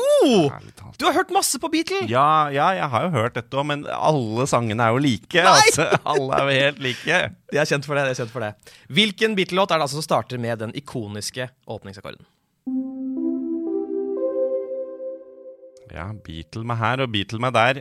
Du 0.99 1.05
har 1.05 1.13
hørt 1.15 1.29
masse 1.31 1.55
på 1.63 1.69
Beatle! 1.71 2.01
Ja, 2.11 2.49
ja, 2.51 2.65
jeg 2.75 2.89
har 2.91 3.05
jo 3.05 3.11
hørt 3.13 3.37
dette 3.37 3.55
òg, 3.55 3.63
men 3.69 3.85
alle 3.87 4.43
sangene 4.51 4.83
er 4.83 4.91
jo 4.91 4.99
like. 5.05 5.39
Altså, 5.39 5.85
alle 6.03 6.35
er 6.35 6.49
jo 6.49 6.57
helt 6.65 6.81
like. 6.83 7.19
Jeg 7.55 7.61
er 7.63 7.69
kjent 7.69 7.87
for 7.87 7.95
det. 7.95 8.03
de 8.09 8.11
er 8.11 8.19
kjent 8.19 8.33
for 8.33 8.43
det. 8.43 8.73
Hvilken 8.93 9.37
Beatle-låt 9.39 9.71
er 9.71 9.79
det 9.79 9.87
altså 9.87 10.01
som 10.01 10.05
starter 10.05 10.41
med 10.43 10.59
den 10.61 10.75
ikoniske 10.77 11.47
åpningsakkorden? 11.71 12.27
Ja, 15.95 16.07
Beatle 16.25 16.63
meg 16.69 16.77
her 16.81 17.01
og 17.05 17.11
Beatle 17.13 17.39
meg 17.43 17.53
der. 17.55 17.79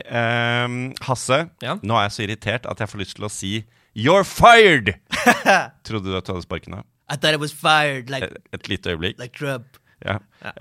Um, 0.65 0.79
Hasse, 1.05 1.43
Ja? 1.61 1.75
nå 1.81 1.97
er 1.99 2.07
jeg 2.07 2.15
så 2.17 2.23
irritert 2.27 2.65
at 2.69 2.79
jeg 2.83 2.89
får 2.91 3.03
lyst 3.03 3.15
til 3.19 3.27
å 3.27 3.33
si 3.33 3.53
You're 3.97 4.23
fired! 4.27 4.93
Trodde 5.87 6.07
du 6.11 6.15
at 6.17 6.25
du 6.27 6.33
hadde 6.33 6.45
sparken 6.45 6.79
av? 6.79 6.85
I 7.09 7.15
thought 7.17 7.33
it 7.33 7.41
was 7.41 7.51
fired 7.51 8.09
like, 8.13 8.23
Et, 8.23 8.37
et 8.53 8.67
lite 8.69 8.91
øyeblikk. 8.93 9.17
like 9.19 9.33
Trump. 9.37 9.77
Ja. 10.05 10.13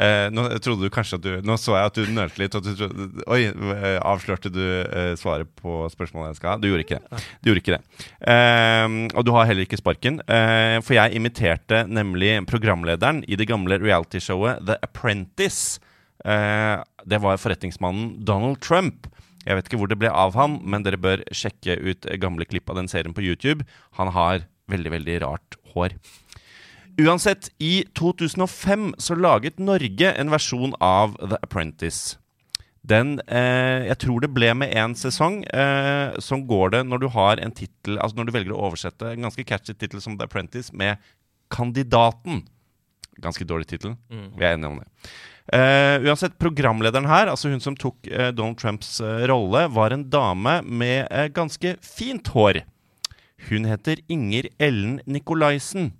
Eh, 0.02 0.30
nå 0.34 0.48
trodde 0.58 0.82
du 0.82 0.90
kanskje 0.90 1.14
at 1.20 1.22
du 1.22 1.44
Nå 1.46 1.54
så 1.62 1.76
jeg 1.76 1.86
at 1.92 1.98
du 2.00 2.08
nølte 2.10 2.40
litt. 2.40 2.56
Du 2.56 2.72
trodde, 2.74 3.04
oi, 3.30 3.44
eh, 3.46 3.98
avslørte 4.02 4.50
du 4.50 4.58
eh, 4.82 5.12
svaret 5.20 5.46
på 5.60 5.84
spørsmålet 5.92 6.32
jeg 6.32 6.38
skal 6.40 6.50
ha? 6.50 6.56
Du 6.58 6.66
gjorde 6.66 6.82
ikke 6.82 6.98
det. 6.98 7.20
Du 7.44 7.50
gjorde 7.52 7.62
ikke 7.62 7.76
det. 7.76 8.08
Ehm, 8.32 8.96
og 9.14 9.28
du 9.28 9.30
har 9.36 9.46
heller 9.46 9.62
ikke 9.68 9.78
sparken. 9.78 10.18
For 10.26 10.96
jeg 10.96 11.14
imiterte 11.20 11.84
nemlig 11.86 12.32
programlederen 12.50 13.22
i 13.30 13.38
det 13.38 13.46
gamle 13.52 13.78
realityshowet 13.78 14.64
The 14.66 14.80
Apprentice. 14.88 15.78
Eh, 16.24 16.76
det 17.06 17.22
var 17.22 17.40
forretningsmannen 17.40 18.18
Donald 18.26 18.60
Trump. 18.64 19.06
Jeg 19.46 19.56
vet 19.56 19.68
ikke 19.70 19.80
hvor 19.80 19.90
det 19.90 19.98
ble 20.00 20.10
av 20.12 20.34
han, 20.36 20.58
men 20.66 20.84
dere 20.84 21.00
bør 21.00 21.22
sjekke 21.32 21.78
ut 21.78 22.08
gamle 22.20 22.46
klipp 22.48 22.68
av 22.70 22.80
den 22.80 22.90
serien 22.90 23.14
på 23.16 23.24
YouTube. 23.24 23.66
Han 24.00 24.12
har 24.12 24.48
veldig, 24.68 24.92
veldig 24.98 25.20
rart 25.24 25.58
hår. 25.74 25.94
Uansett, 26.98 27.52
i 27.62 27.84
2005 27.94 28.90
så 28.98 29.14
laget 29.14 29.60
Norge 29.62 30.10
en 30.18 30.32
versjon 30.34 30.74
av 30.82 31.14
The 31.20 31.38
Apprentice. 31.46 32.18
Den 32.88 33.18
eh, 33.26 33.86
Jeg 33.86 33.98
tror 34.02 34.22
det 34.24 34.32
ble 34.34 34.50
med 34.56 34.74
én 34.74 34.96
sesong. 34.98 35.42
Eh, 35.46 36.18
sånn 36.24 36.46
går 36.50 36.74
det 36.74 36.82
når 36.88 37.02
du 37.02 37.08
har 37.14 37.42
en 37.42 37.54
tittel 37.54 37.98
Altså 37.98 38.18
når 38.18 38.28
du 38.28 38.34
velger 38.36 38.54
å 38.54 38.68
oversette 38.68 39.12
en 39.12 39.26
ganske 39.26 39.44
catchy 39.46 39.74
tittel 39.74 40.02
som 40.02 40.16
The 40.18 40.26
Apprentice 40.28 40.74
med 40.74 40.98
Kandidaten. 41.54 42.42
Ganske 43.18 43.46
dårlig 43.48 43.66
tittel. 43.70 43.96
Vi 44.08 44.44
er 44.44 44.54
enige 44.54 44.70
om 44.70 44.78
det. 44.80 44.88
Uh, 45.48 46.04
uansett, 46.04 46.34
programlederen 46.36 47.06
her, 47.08 47.30
altså 47.32 47.48
hun 47.48 47.62
som 47.64 47.76
tok 47.78 47.96
uh, 48.12 48.28
Donald 48.36 48.58
Trumps 48.60 48.98
uh, 49.00 49.24
rolle, 49.30 49.62
var 49.72 49.94
en 49.94 50.04
dame 50.12 50.58
med 50.68 51.08
ganske 51.32 51.72
fint 51.80 52.28
hår. 52.34 52.60
Hun 53.48 53.64
heter 53.64 54.02
Inger 54.12 54.50
Ellen 54.60 54.98
Nikolaisen. 55.08 55.94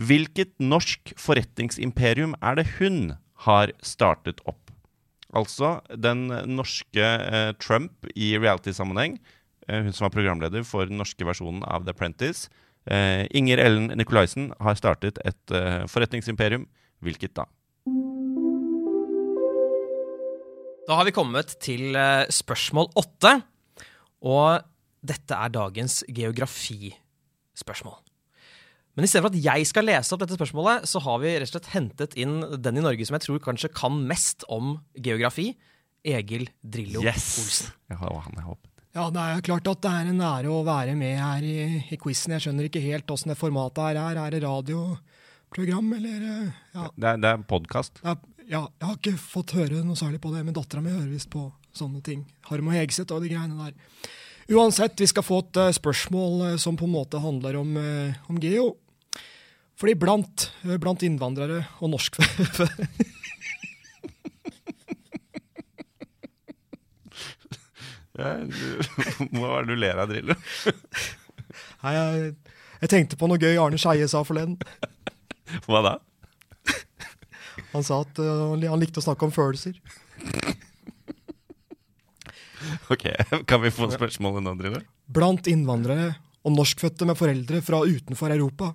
Hvilket 0.00 0.56
norsk 0.58 1.12
forretningsimperium 1.20 2.34
er 2.42 2.58
det 2.58 2.66
hun 2.78 3.14
har 3.46 3.70
startet 3.84 4.42
opp? 4.48 4.72
Altså 5.36 5.76
den 5.94 6.26
norske 6.50 7.10
Trump 7.62 8.08
i 8.16 8.32
reality-sammenheng. 8.40 9.20
Hun 9.70 9.92
som 9.94 10.08
var 10.08 10.14
programleder 10.16 10.64
for 10.66 10.88
den 10.88 10.98
norske 10.98 11.22
versjonen 11.28 11.62
av 11.68 11.84
The 11.84 11.94
Apprentice. 11.94 12.48
Eh, 12.88 13.26
Inger 13.36 13.60
Ellen 13.60 13.90
Nikolaisen 13.98 14.52
har 14.60 14.78
startet 14.78 15.20
et 15.26 15.54
eh, 15.54 15.86
forretningsimperium. 15.90 16.66
Hvilket 17.00 17.32
da? 17.36 17.46
Da 20.88 20.96
har 20.98 21.06
vi 21.08 21.14
kommet 21.16 21.54
til 21.62 21.96
eh, 21.96 22.28
spørsmål 22.32 22.90
åtte. 23.00 23.36
Og 24.26 24.60
dette 25.00 25.36
er 25.36 25.52
dagens 25.52 26.02
geografispørsmål. 26.08 27.98
Men 28.98 29.06
i 29.06 29.08
stedet 29.08 29.22
for 29.24 29.32
at 29.32 29.44
jeg 29.44 29.68
skal 29.70 29.86
lese 29.86 30.12
opp 30.12 30.20
dette 30.24 30.36
spørsmålet, 30.36 30.88
så 30.90 31.00
har 31.04 31.20
vi 31.22 31.36
rett 31.38 31.48
og 31.48 31.54
slett 31.54 31.72
hentet 31.72 32.16
inn 32.20 32.40
den 32.60 32.80
i 32.80 32.84
Norge 32.84 33.06
som 33.06 33.16
jeg 33.16 33.24
tror 33.28 33.40
kanskje 33.44 33.70
kan 33.72 34.00
mest 34.08 34.44
om 34.50 34.74
geografi. 34.98 35.52
Egil 36.04 36.48
Drillo 36.64 37.04
Olsen. 37.04 37.70
Ja, 37.92 38.00
har, 38.00 38.18
han 38.24 38.36
jeg 38.36 38.46
håpet. 38.48 38.69
Ja, 38.96 39.04
det 39.14 39.20
er 39.22 39.36
jo 39.38 39.42
klart 39.46 39.68
at 39.70 39.82
det 39.84 39.90
er 39.94 40.08
en 40.10 40.22
ære 40.26 40.50
å 40.50 40.64
være 40.66 40.96
med 40.98 41.14
her 41.22 41.44
i, 41.46 41.56
i 41.94 41.98
quizen. 42.00 42.32
Jeg 42.34 42.42
skjønner 42.48 42.66
ikke 42.66 42.82
helt 42.82 43.12
åssen 43.14 43.30
det 43.30 43.36
formatet 43.38 43.78
her 43.84 44.00
er. 44.02 44.18
Er 44.24 44.34
det 44.34 44.40
radioprogram, 44.42 45.92
eller 45.94 46.24
eh, 46.26 46.48
ja, 46.74 46.88
Det 46.96 47.12
er, 47.12 47.20
det 47.22 47.30
er 47.30 47.44
podkast. 47.52 48.00
ja, 48.02 48.16
jeg 48.50 48.64
har 48.88 48.96
ikke 48.98 49.14
fått 49.22 49.54
høre 49.54 49.84
noe 49.86 49.98
særlig 49.98 50.18
på 50.24 50.32
det, 50.34 50.42
men 50.46 50.56
dattera 50.56 50.82
mi 50.82 50.90
hører 50.90 51.12
visst 51.12 51.30
på 51.30 51.46
sånne 51.78 52.02
ting. 52.02 52.24
Harm 52.50 52.66
og 52.72 52.74
Hegseth 52.74 53.14
og 53.14 53.22
de 53.22 53.30
greiene 53.30 53.68
der. 53.68 54.10
Uansett, 54.50 54.98
vi 54.98 55.06
skal 55.06 55.22
få 55.22 55.38
et 55.44 55.60
eh, 55.68 55.70
spørsmål 55.78 56.40
eh, 56.48 56.56
som 56.58 56.74
på 56.80 56.88
en 56.90 56.96
måte 56.98 57.22
handler 57.22 57.60
om, 57.62 57.76
om 58.26 58.40
geo. 58.42 58.72
Fordi 59.80 59.94
blant, 59.96 60.48
blant 60.82 61.06
innvandrere 61.06 61.62
og 61.78 61.94
norsk 61.94 62.18
Ja, 67.80 67.86
du- 68.09 68.09
Hva 69.34 69.58
er 69.58 69.66
det 69.66 69.74
du 69.74 69.80
ler 69.80 70.00
av, 70.00 70.10
Drillo? 70.10 70.36
Nei, 71.84 71.92
jeg, 71.96 72.32
jeg 72.82 72.92
tenkte 72.92 73.18
på 73.20 73.28
noe 73.30 73.40
gøy 73.40 73.58
Arne 73.60 73.80
Skeie 73.80 74.08
sa 74.10 74.22
forleden. 74.26 74.58
Hva 75.66 75.82
da? 75.86 75.94
Han 77.74 77.86
sa 77.86 78.02
at 78.04 78.18
uh, 78.22 78.54
han 78.54 78.82
likte 78.82 79.02
å 79.02 79.04
snakke 79.04 79.26
om 79.26 79.34
følelser. 79.34 79.76
Ok, 82.90 83.06
Kan 83.46 83.62
vi 83.62 83.70
få 83.74 83.90
spørsmålet 83.92 84.44
nå, 84.44 84.54
Drillo? 84.58 84.80
Blant 85.10 85.48
innvandrere 85.50 86.12
og 86.46 86.54
norskfødte 86.56 87.06
med 87.08 87.18
foreldre 87.18 87.60
fra 87.64 87.82
utenfor 87.86 88.32
Europa 88.34 88.72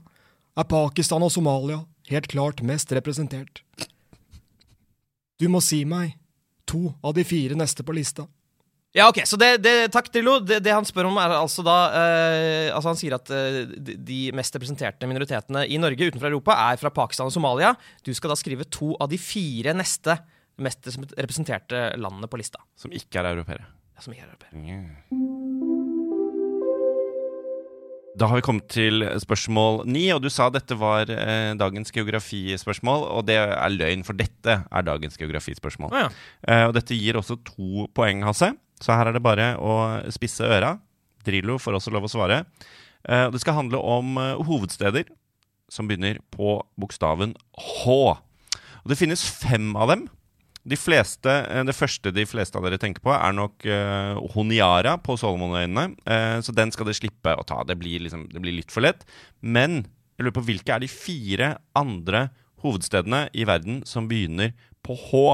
er 0.55 0.67
Pakistan 0.69 1.23
og 1.25 1.33
Somalia 1.33 1.81
helt 2.09 2.27
klart 2.31 2.61
mest 2.61 2.91
representert. 2.95 3.63
Du 5.39 5.47
må 5.51 5.61
si 5.63 5.81
meg 5.85 6.15
to 6.69 6.93
av 7.03 7.15
de 7.17 7.25
fire 7.27 7.57
neste 7.57 7.83
på 7.83 7.95
lista. 7.95 8.27
Ja, 8.95 9.09
ok, 9.11 9.17
så 9.27 9.35
det, 9.35 9.49
det, 9.59 9.73
Takk, 9.91 10.07
Drillo. 10.13 10.37
Det, 10.39 10.61
det 10.63 10.71
han 10.71 10.85
spør 10.87 11.09
om, 11.09 11.17
er 11.19 11.33
altså 11.35 11.65
da 11.67 11.73
eh, 11.99 12.69
Altså 12.71 12.93
Han 12.93 12.99
sier 13.01 13.17
at 13.17 13.27
eh, 13.35 13.57
de- 13.83 14.31
mest 14.35 14.55
representerte 14.55 15.09
minoritetene 15.09 15.65
i 15.67 15.75
Norge 15.81 16.07
utenfor 16.07 16.29
Europa 16.31 16.55
er 16.69 16.79
fra 16.79 16.93
Pakistan 16.95 17.27
og 17.27 17.35
Somalia. 17.35 17.73
Du 18.07 18.13
skal 18.15 18.31
da 18.31 18.39
skrive 18.39 18.63
to 18.71 18.93
av 19.03 19.11
de 19.11 19.19
fire 19.19 19.75
neste 19.75 20.15
mest 20.63 20.87
representerte 21.19 21.89
landene 21.99 22.29
på 22.31 22.39
lista. 22.39 22.61
Som 22.79 22.95
ikke 22.95 23.19
er 23.19 23.33
europeere. 23.33 23.67
Ja, 23.95 23.99
Som 24.05 24.15
ikke 24.15 24.23
er 24.23 24.31
europeere. 24.31 24.55
Da 28.15 28.29
har 28.31 28.39
vi 28.39 28.45
kommet 28.47 28.69
til 28.71 29.03
spørsmål 29.19 29.81
ni, 29.91 30.05
og 30.15 30.21
du 30.23 30.29
sa 30.31 30.47
dette 30.55 30.77
var 30.79 31.09
eh, 31.11 31.51
dagens 31.59 31.91
geografispørsmål. 31.91 33.09
Og 33.11 33.25
det 33.27 33.35
er 33.43 33.73
løgn, 33.75 34.05
for 34.07 34.15
dette 34.15 34.61
er 34.63 34.85
dagens 34.87 35.19
geografispørsmål. 35.19 35.91
Ah, 35.91 36.05
ja. 36.05 36.29
Eh, 36.47 36.63
og 36.69 36.77
dette 36.77 36.95
gir 36.95 37.19
også 37.19 37.35
to 37.43 37.89
poeng, 37.91 38.23
Hasse. 38.23 38.53
Så 38.82 38.96
her 38.96 39.10
er 39.10 39.15
det 39.15 39.24
bare 39.24 39.53
å 39.62 39.75
spisse 40.13 40.48
øra. 40.48 40.75
Drillo 41.25 41.58
får 41.62 41.79
også 41.79 41.94
lov 41.94 42.08
å 42.08 42.12
svare. 42.12 42.44
Eh, 43.08 43.27
det 43.32 43.41
skal 43.41 43.60
handle 43.60 43.82
om 43.82 44.17
eh, 44.22 44.41
hovedsteder 44.46 45.08
som 45.72 45.88
begynner 45.89 46.20
på 46.34 46.60
bokstaven 46.79 47.34
H. 47.58 47.96
Og 48.86 48.91
det 48.91 49.00
finnes 49.00 49.24
fem 49.24 49.72
av 49.79 49.94
dem. 49.94 50.05
De 50.65 50.77
fleste, 50.77 51.29
eh, 51.29 51.63
det 51.65 51.77
første 51.77 52.13
de 52.13 52.25
fleste 52.29 52.58
av 52.58 52.65
dere 52.65 52.79
tenker 52.82 53.03
på, 53.05 53.13
er 53.13 53.36
nok 53.38 53.65
uh, 53.70 54.17
Honiara 54.34 54.96
på 55.01 55.17
Solomonøyene. 55.22 55.91
Uh, 56.05 56.39
så 56.41 56.53
den 56.58 56.74
skal 56.74 56.89
dere 56.89 56.98
slippe 56.98 57.36
å 57.38 57.46
ta. 57.46 57.62
Det 57.65 57.77
blir, 57.77 58.01
liksom, 58.05 58.27
det 58.34 58.41
blir 58.41 58.58
litt 58.58 58.74
for 58.74 58.86
lett. 58.86 59.05
Men 59.41 59.84
jeg 60.17 60.25
lurer 60.25 60.38
på 60.39 60.46
hvilke 60.48 60.74
er 60.74 60.82
de 60.82 60.89
fire 60.89 61.51
andre 61.77 62.27
hovedstedene 62.65 63.27
i 63.38 63.46
verden 63.46 63.84
som 63.86 64.10
begynner 64.10 64.55
på 64.86 64.98
H? 64.98 65.25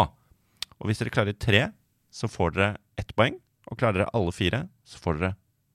Og 0.82 0.90
hvis 0.90 1.00
dere 1.00 1.14
klarer 1.14 1.38
tre, 1.38 1.70
så 2.12 2.28
får 2.28 2.58
dere 2.58 2.72
ett 3.02 3.14
poeng. 3.18 3.36
Og 3.72 3.78
klarer 3.80 4.02
dere 4.02 4.14
alle 4.18 4.34
fire, 4.36 4.64
så 4.88 5.00
får 5.02 5.20
dere 5.22 5.34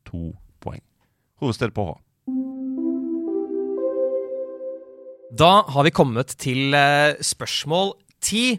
to 0.08 0.30
poeng. 0.62 0.82
Hovedsted 1.42 1.72
på 1.76 1.84
H. 1.90 1.94
Da 5.36 5.52
har 5.74 5.84
vi 5.86 5.92
kommet 5.94 6.32
til 6.40 6.74
eh, 6.76 7.16
spørsmål 7.24 7.94
ti. 8.24 8.56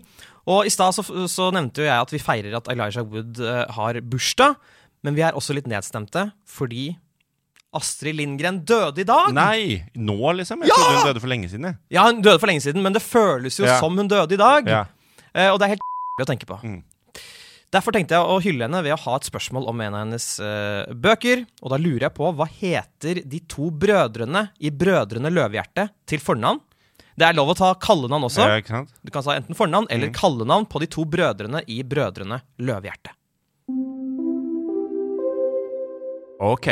Og 0.47 0.67
i 0.67 0.71
stad 0.71 0.93
så, 0.95 1.03
så 1.31 1.49
nevnte 1.55 1.81
jo 1.83 1.87
jeg 1.89 2.03
at 2.05 2.11
vi 2.13 2.21
feirer 2.23 2.55
at 2.59 2.69
Elijah 2.71 3.03
Wood 3.07 3.39
eh, 3.43 3.63
har 3.77 3.99
bursdag. 4.03 4.55
Men 5.05 5.15
vi 5.17 5.23
er 5.25 5.35
også 5.37 5.55
litt 5.55 5.67
nedstemte 5.69 6.27
fordi 6.49 6.89
Astrid 7.77 8.15
Lindgren 8.17 8.61
døde 8.65 9.03
i 9.03 9.07
dag. 9.07 9.31
Nei! 9.35 9.81
Nå, 9.99 10.15
liksom? 10.39 10.63
Jeg 10.65 10.71
trodde 10.73 10.95
hun 11.01 11.09
døde 11.11 11.21
for 11.23 11.31
lenge 11.31 11.49
siden. 11.51 11.67
jeg. 11.69 11.77
Ja, 11.93 12.05
hun 12.07 12.21
døde 12.25 12.39
for 12.41 12.49
lenge 12.49 12.63
siden, 12.63 12.81
men 12.85 12.95
det 12.95 13.03
føles 13.05 13.59
jo 13.59 13.67
Ja. 13.67 13.75
som 13.81 13.97
hun 13.99 14.07
døde 14.09 14.33
i 14.37 14.39
dag. 14.39 14.69
Ja. 14.71 14.83
Eh, 15.35 15.49
og 15.51 15.59
det 15.59 15.67
er 15.67 15.75
helt 15.75 15.85
å 16.23 16.29
tenke 16.29 16.47
på. 16.49 16.57
Mm. 16.63 16.79
Derfor 17.73 17.91
tenkte 17.91 18.15
jeg 18.15 18.23
å 18.23 18.37
hylle 18.39 18.63
henne 18.63 18.79
ved 18.85 18.93
å 18.95 18.99
ha 19.03 19.17
et 19.19 19.25
spørsmål 19.27 19.65
om 19.67 19.81
en 19.83 19.95
av 19.97 20.05
hennes 20.05 20.27
uh, 20.39 20.87
bøker. 20.95 21.41
Og 21.61 21.73
da 21.73 21.79
lurer 21.81 22.05
jeg 22.07 22.15
på 22.15 22.29
hva 22.37 22.47
heter 22.47 23.19
de 23.27 23.41
to 23.51 23.67
brødrene 23.75 24.45
i 24.63 24.71
Brødrene 24.71 25.31
Løvehjerte 25.35 25.89
til 26.07 26.23
fornavn? 26.23 26.61
Det 27.17 27.25
er 27.27 27.35
lov 27.35 27.49
å 27.51 27.57
ta 27.57 27.73
kallenavn 27.81 28.27
også. 28.29 28.45
Ja? 28.45 28.83
Du 29.03 29.11
kan 29.11 29.25
ta 29.25 29.35
enten 29.35 29.57
fornavn 29.57 29.87
eller 29.91 30.11
Mm. 30.11 30.15
kallenavn 30.15 30.67
på 30.69 30.79
de 30.79 30.87
to 30.87 31.03
brødrene 31.03 31.63
i 31.67 31.81
Brødrene 31.83 32.39
Løvehjerte. 32.61 33.11
Ok. 36.39 36.67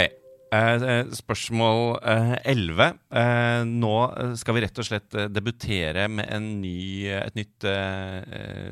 Eh, 0.55 0.75
eh, 0.85 1.05
spørsmål 1.17 1.97
elleve. 2.45 2.91
Eh, 3.11 3.63
nå 3.67 3.95
eh, 4.15 4.35
skal 4.39 4.55
vi 4.55 4.61
rett 4.63 4.77
og 4.79 4.85
slett 4.87 5.17
debutere 5.33 6.05
med 6.07 6.29
en 6.31 6.61
ny, 6.61 7.09
et 7.09 7.35
nytt 7.35 7.65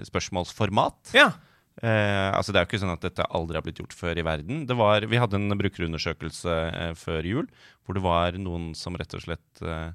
spørsmålsformat. 0.07 1.11
Ja. 1.17 1.31
Eh, 1.81 2.29
altså 2.29 2.53
Det 2.53 2.59
er 2.59 2.65
jo 2.65 2.69
ikke 2.69 2.81
sånn 2.83 2.93
at 2.93 3.05
dette 3.05 3.25
aldri 3.33 3.57
har 3.57 3.65
blitt 3.65 3.81
gjort 3.81 3.95
før 3.97 4.19
i 4.19 4.25
verden. 4.25 4.65
Det 4.69 4.77
var, 4.77 5.07
vi 5.09 5.19
hadde 5.21 5.39
en 5.39 5.57
brukerundersøkelse 5.57 6.57
eh, 6.69 6.93
før 6.99 7.25
jul 7.25 7.47
hvor 7.83 7.97
det 7.97 8.03
var 8.05 8.37
noen 8.39 8.71
som 8.77 8.97
rett 8.99 9.15
og 9.17 9.23
slett 9.25 9.63
eh, 9.65 9.89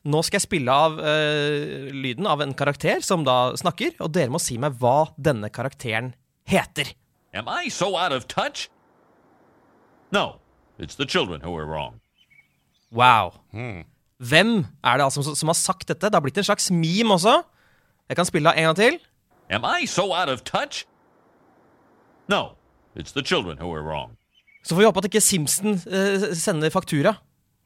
Nå 0.10 0.24
skal 0.26 0.40
jeg 0.40 0.48
spille 0.48 0.74
av 0.74 0.98
uh, 0.98 1.92
lyden 1.94 2.28
av 2.28 2.42
en 2.44 2.56
karakter 2.58 3.04
som 3.06 3.24
da 3.28 3.54
snakker, 3.60 3.94
og 4.02 4.12
dere 4.16 4.34
må 4.34 4.42
si 4.42 4.58
meg 4.60 4.80
hva 4.82 5.12
denne 5.16 5.52
karakteren 5.54 6.14
heter. 6.50 6.96
Am 7.38 7.48
I 7.50 7.70
so 7.70 7.94
out 7.94 8.16
of 8.16 8.28
touch? 8.28 8.68
No, 10.14 10.40
it's 10.78 10.98
the 10.98 11.06
children 11.06 11.42
who 11.42 11.54
are 11.58 11.66
wrong. 11.66 12.00
Wow. 12.94 13.40
Hvem 14.22 14.52
er 14.86 15.00
det 15.00 15.06
altså 15.06 15.24
som, 15.26 15.36
som 15.36 15.50
har 15.50 15.58
sagt 15.58 15.88
dette? 15.90 16.10
Det 16.10 16.14
har 16.14 16.22
blitt 16.22 16.38
en 16.38 16.46
slags 16.46 16.70
meme 16.72 17.16
også. 17.16 17.40
Jeg 18.10 18.20
kan 18.20 18.28
spille 18.30 18.52
av 18.52 18.60
en 18.60 18.70
gang 18.70 18.78
til. 18.78 19.00
Am 19.50 19.66
I 19.66 19.86
so 19.88 20.14
out 20.14 20.30
of 20.30 20.44
touch? 20.44 20.86
No, 22.30 22.56
it's 22.96 23.12
the 23.14 23.22
children 23.24 23.58
who 23.58 23.74
are 23.76 23.82
wrong. 23.84 24.16
Så 24.64 24.76
får 24.76 24.80
vi 24.80 24.86
håpe 24.88 25.00
at 25.04 25.10
ikke 25.10 25.22
Simpson 25.22 25.74
eh, 25.76 26.30
sender 26.40 26.70
faktura. 26.72 27.16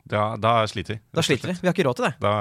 Da, 0.08 0.38
da 0.40 0.64
sliter 0.68 0.96
vi. 0.96 1.00
Da 1.14 1.22
sliter 1.22 1.48
vi. 1.52 1.58
Vi 1.62 1.68
har 1.68 1.74
ikke 1.76 1.84
råd 1.86 1.96
til 2.00 2.06
det. 2.08 2.14
Da, 2.24 2.32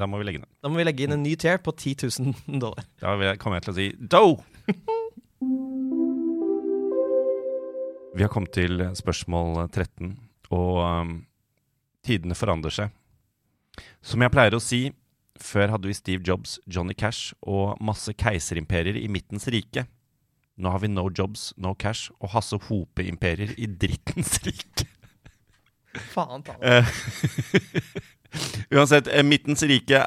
da 0.00 0.06
må 0.08 0.18
vi 0.18 0.24
legge 0.26 0.40
ned. 0.42 0.48
Da 0.64 0.68
må 0.72 0.80
vi 0.80 0.86
legge 0.88 1.04
inn 1.06 1.12
en 1.14 1.22
ny 1.22 1.36
tier 1.38 1.60
på 1.62 1.70
10 1.76 1.94
000 2.18 2.58
dollar. 2.64 2.84
Da 3.02 3.14
vil 3.20 3.26
jeg- 3.30 3.38
kommer 3.42 3.60
jeg 3.60 3.64
til 3.68 3.72
å 3.72 3.78
si 3.78 3.88
do! 4.00 4.24
Vi 8.14 8.22
har 8.24 8.28
kommet 8.32 8.52
til 8.52 8.82
spørsmål 8.98 9.68
13, 9.70 10.16
og 10.50 10.78
um, 10.82 11.12
tidene 12.04 12.34
forandrer 12.36 12.74
seg. 12.74 12.90
Som 14.02 14.22
jeg 14.24 14.32
pleier 14.34 14.56
å 14.56 14.60
si, 14.60 14.80
før 15.44 15.74
hadde 15.74 15.90
vi 15.90 15.96
Steve 15.96 16.26
Jobs, 16.26 16.58
Johnny 16.66 16.94
Cash 16.96 17.34
og 17.42 17.80
masse 17.84 18.12
keiserimperier 18.18 18.98
i 19.00 19.08
midtens 19.12 19.48
rike. 19.52 19.86
Nå 20.60 20.70
har 20.72 20.82
vi 20.82 20.92
No 20.92 21.08
Jobs, 21.08 21.50
No 21.56 21.74
Cash 21.74 22.12
og 22.20 22.34
Hasse 22.34 22.58
Hope-imperier 22.68 23.54
i 23.56 23.68
drittens 23.70 24.38
rike. 24.44 24.88
Faen 26.12 26.44
ta 26.46 26.54
Eh, 26.62 26.86
Uansett, 28.70 29.08
eh, 29.10 29.24
Midtens 29.26 29.62
rike 29.66 30.04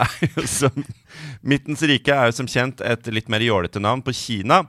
som 0.48 0.86
Midtens 1.42 1.82
rike 1.84 2.14
er 2.16 2.30
jo 2.30 2.38
som 2.38 2.48
kjent 2.48 2.80
et 2.86 3.10
litt 3.12 3.28
mer 3.28 3.44
jålete 3.44 3.82
navn 3.84 4.04
på 4.06 4.14
Kina. 4.16 4.62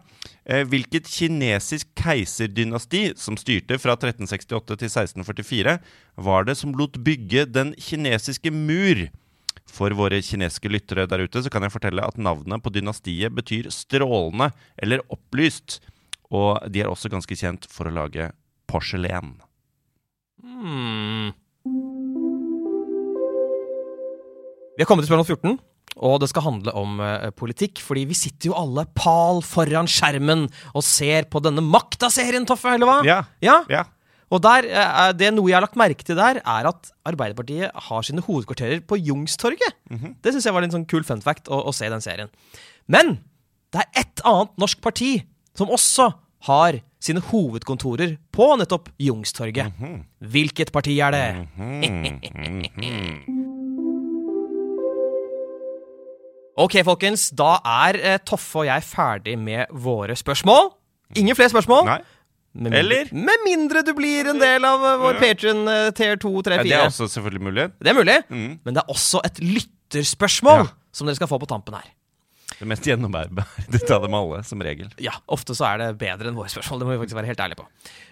Eh, 0.45 0.65
hvilket 0.67 1.07
kinesisk 1.09 1.93
keiserdynasti 2.01 3.13
som 3.21 3.39
styrte 3.39 3.79
fra 3.79 3.95
1368 3.95 4.81
til 4.81 4.91
1644, 4.91 5.77
var 6.27 6.49
det 6.49 6.57
som 6.59 6.75
lot 6.75 6.99
bygge 7.05 7.47
den 7.47 7.73
kinesiske 7.79 8.51
mur? 8.51 9.07
For 9.71 9.95
våre 9.97 10.21
kinesiske 10.23 10.71
lyttere 10.71 11.07
der 11.11 11.25
ute 11.25 11.43
så 11.43 11.51
kan 11.53 11.65
jeg 11.65 11.75
fortelle 11.75 12.05
at 12.05 12.21
navnet 12.21 12.63
på 12.63 12.73
dynastiet 12.75 13.35
betyr 13.35 13.71
strålende 13.73 14.51
eller 14.77 15.03
opplyst. 15.13 15.81
Og 16.35 16.61
de 16.71 16.83
er 16.83 16.91
også 16.91 17.11
ganske 17.13 17.37
kjent 17.39 17.67
for 17.71 17.89
å 17.89 17.95
lage 17.95 18.31
porselen? 18.71 19.37
Hmm. 20.45 21.33
Vi 24.75 24.83
har 24.83 24.89
kommet 24.91 25.07
til 25.07 25.13
spørsmål 25.13 25.55
14, 25.55 25.59
og 26.03 26.17
det 26.19 26.29
skal 26.33 26.45
handle 26.49 26.73
om 26.75 26.99
uh, 26.99 27.31
politikk. 27.39 27.79
Fordi 27.85 28.05
vi 28.11 28.17
sitter 28.19 28.51
jo 28.51 28.57
alle 28.59 28.87
pal 28.99 29.41
foran 29.47 29.89
skjermen 29.91 30.49
og 30.75 30.87
ser 30.87 31.29
på 31.31 31.43
denne 31.45 31.63
Makta-serien, 31.65 32.47
Toffe, 32.49 32.75
eller 32.75 32.91
hva? 32.91 32.99
Ja. 33.07 33.21
ja? 33.45 33.61
Ja. 33.71 33.85
Og 34.35 34.41
der, 34.43 34.67
eh, 34.67 35.13
det 35.15 35.29
noe 35.37 35.47
jeg 35.51 35.57
har 35.61 35.63
lagt 35.65 35.79
merke 35.79 36.03
til 36.07 36.19
der, 36.19 36.41
er 36.43 36.67
at 36.71 36.91
Arbeiderpartiet 37.07 37.71
har 37.89 38.03
sine 38.07 38.25
hovedkvarterer 38.25 38.83
på 38.89 38.99
Youngstorget. 38.99 39.77
Det 40.25 40.35
syns 40.35 40.49
jeg 40.49 40.57
var 40.57 40.67
en 40.67 40.75
sånn 40.75 40.89
kul 40.91 41.05
fun 41.07 41.23
fact 41.23 41.47
å, 41.53 41.61
å 41.71 41.75
se 41.77 41.87
i 41.87 41.93
den 41.93 42.03
serien. 42.03 42.33
Men 42.91 43.19
det 43.75 43.85
er 43.85 44.03
ett 44.05 44.25
annet 44.27 44.53
norsk 44.61 44.81
parti 44.83 45.13
som 45.55 45.71
også 45.71 46.11
har 46.49 46.81
sine 47.05 47.21
hovedkontorer 47.21 48.17
på 48.33 48.47
nettopp 48.61 48.91
Youngstorget. 49.01 49.73
Hvilket 50.35 50.73
parti 50.75 50.97
er 51.05 51.15
det? 51.15 51.27
Ok, 56.57 56.79
folkens. 56.87 57.29
Da 57.35 57.57
er 57.67 57.99
eh, 57.99 58.19
Toffe 58.25 58.63
og 58.63 58.69
jeg 58.69 58.85
ferdig 58.87 59.37
med 59.39 59.73
våre 59.85 60.15
spørsmål. 60.17 60.71
Ingen 61.19 61.37
flere 61.37 61.51
spørsmål. 61.53 61.89
Nei. 61.89 62.01
Med 62.55 62.71
mindre, 62.71 62.79
Eller? 62.79 63.09
Med 63.13 63.41
mindre 63.45 63.83
du 63.83 63.93
blir 63.99 64.29
en 64.31 64.39
del 64.39 64.65
av 64.65 64.85
eh, 64.87 64.97
vår 65.03 65.17
Patreon 65.19 65.65
uh, 65.67 65.91
tier 65.91 66.17
2, 66.23 66.31
3, 66.47 66.59
4. 66.63 66.69
Ja, 66.71 66.77
det 66.77 66.77
er 66.85 66.91
også 66.93 67.09
selvfølgelig 67.11 67.43
mulig. 67.49 67.65
Det 67.83 67.91
er 67.91 67.97
mulig, 67.99 68.17
Mm. 68.31 68.53
men 68.65 68.75
det 68.77 68.83
er 68.85 68.93
også 68.95 69.21
et 69.27 69.41
lytterspørsmål 69.43 70.63
Ja. 70.63 70.71
som 70.95 71.07
dere 71.11 71.19
skal 71.19 71.27
få 71.33 71.41
på 71.43 71.49
tampen 71.51 71.75
her. 71.75 71.89
Det 72.55 72.69
mest 72.71 72.87
gjennomarbeidede 72.87 73.91
av 73.97 74.03
dem 74.07 74.15
alle, 74.15 74.45
som 74.47 74.63
regel. 74.63 74.93
Ja, 75.03 75.17
Ofte 75.27 75.57
så 75.59 75.67
er 75.73 75.79
det 75.83 75.89
bedre 75.99 76.31
enn 76.31 76.39
våre 76.39 76.53
spørsmål. 76.53 76.79
Det 76.79 76.87
må 76.87 76.95
vi 76.95 77.01
faktisk 77.03 77.19
være 77.19 77.33
helt 77.33 77.43
ærlige 77.43 77.59
på. 77.59 77.67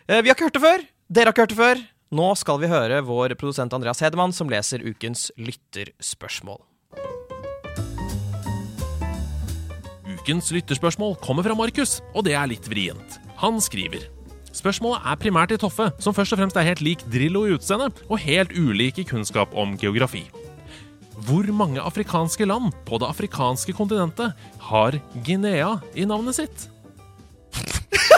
Eh, 0.08 0.18
vi 0.22 0.28
har 0.32 0.34
ikke 0.34 0.48
hørt 0.50 0.58
det 0.58 0.64
før. 0.66 0.84
Dere 1.12 1.24
har 1.30 1.32
ikke 1.36 1.44
hørt 1.46 1.54
det 1.54 1.60
før. 1.62 1.84
Nå 2.12 2.26
skal 2.36 2.58
vi 2.60 2.66
høre 2.68 2.98
vår 3.06 3.36
produsent 3.40 3.72
Andreas 3.72 4.02
Hedemann 4.02 4.34
som 4.34 4.50
leser 4.50 4.82
ukens 4.84 5.30
lytterspørsmål. 5.38 6.58
Ukens 10.12 10.50
lytterspørsmål 10.52 11.16
kommer 11.22 11.46
fra 11.46 11.54
Markus, 11.56 12.00
og 12.14 12.26
det 12.26 12.34
er 12.36 12.50
litt 12.50 12.66
vrient. 12.70 13.16
Han 13.40 13.60
skriver 13.64 14.04
Spørsmålet 14.52 15.06
er 15.08 15.16
primært 15.16 15.48
til 15.48 15.60
Toffe, 15.62 15.88
som 16.02 16.12
først 16.12 16.34
og 16.34 16.40
fremst 16.42 16.58
er 16.60 16.66
helt 16.66 16.82
lik 16.84 17.00
Drillo 17.08 17.46
i 17.48 17.54
utseende, 17.56 17.88
og 18.12 18.20
helt 18.20 18.52
ulik 18.52 19.00
i 19.00 19.04
kunnskap 19.08 19.54
om 19.56 19.78
geografi. 19.80 20.26
Hvor 21.24 21.46
mange 21.56 21.80
afrikanske 21.80 22.44
land 22.44 22.72
på 22.84 22.98
det 23.00 23.08
afrikanske 23.08 23.72
kontinentet 23.76 24.36
har 24.68 24.98
Guinea 25.24 25.78
i 25.96 26.04
navnet 26.08 26.36
sitt? 26.36 26.66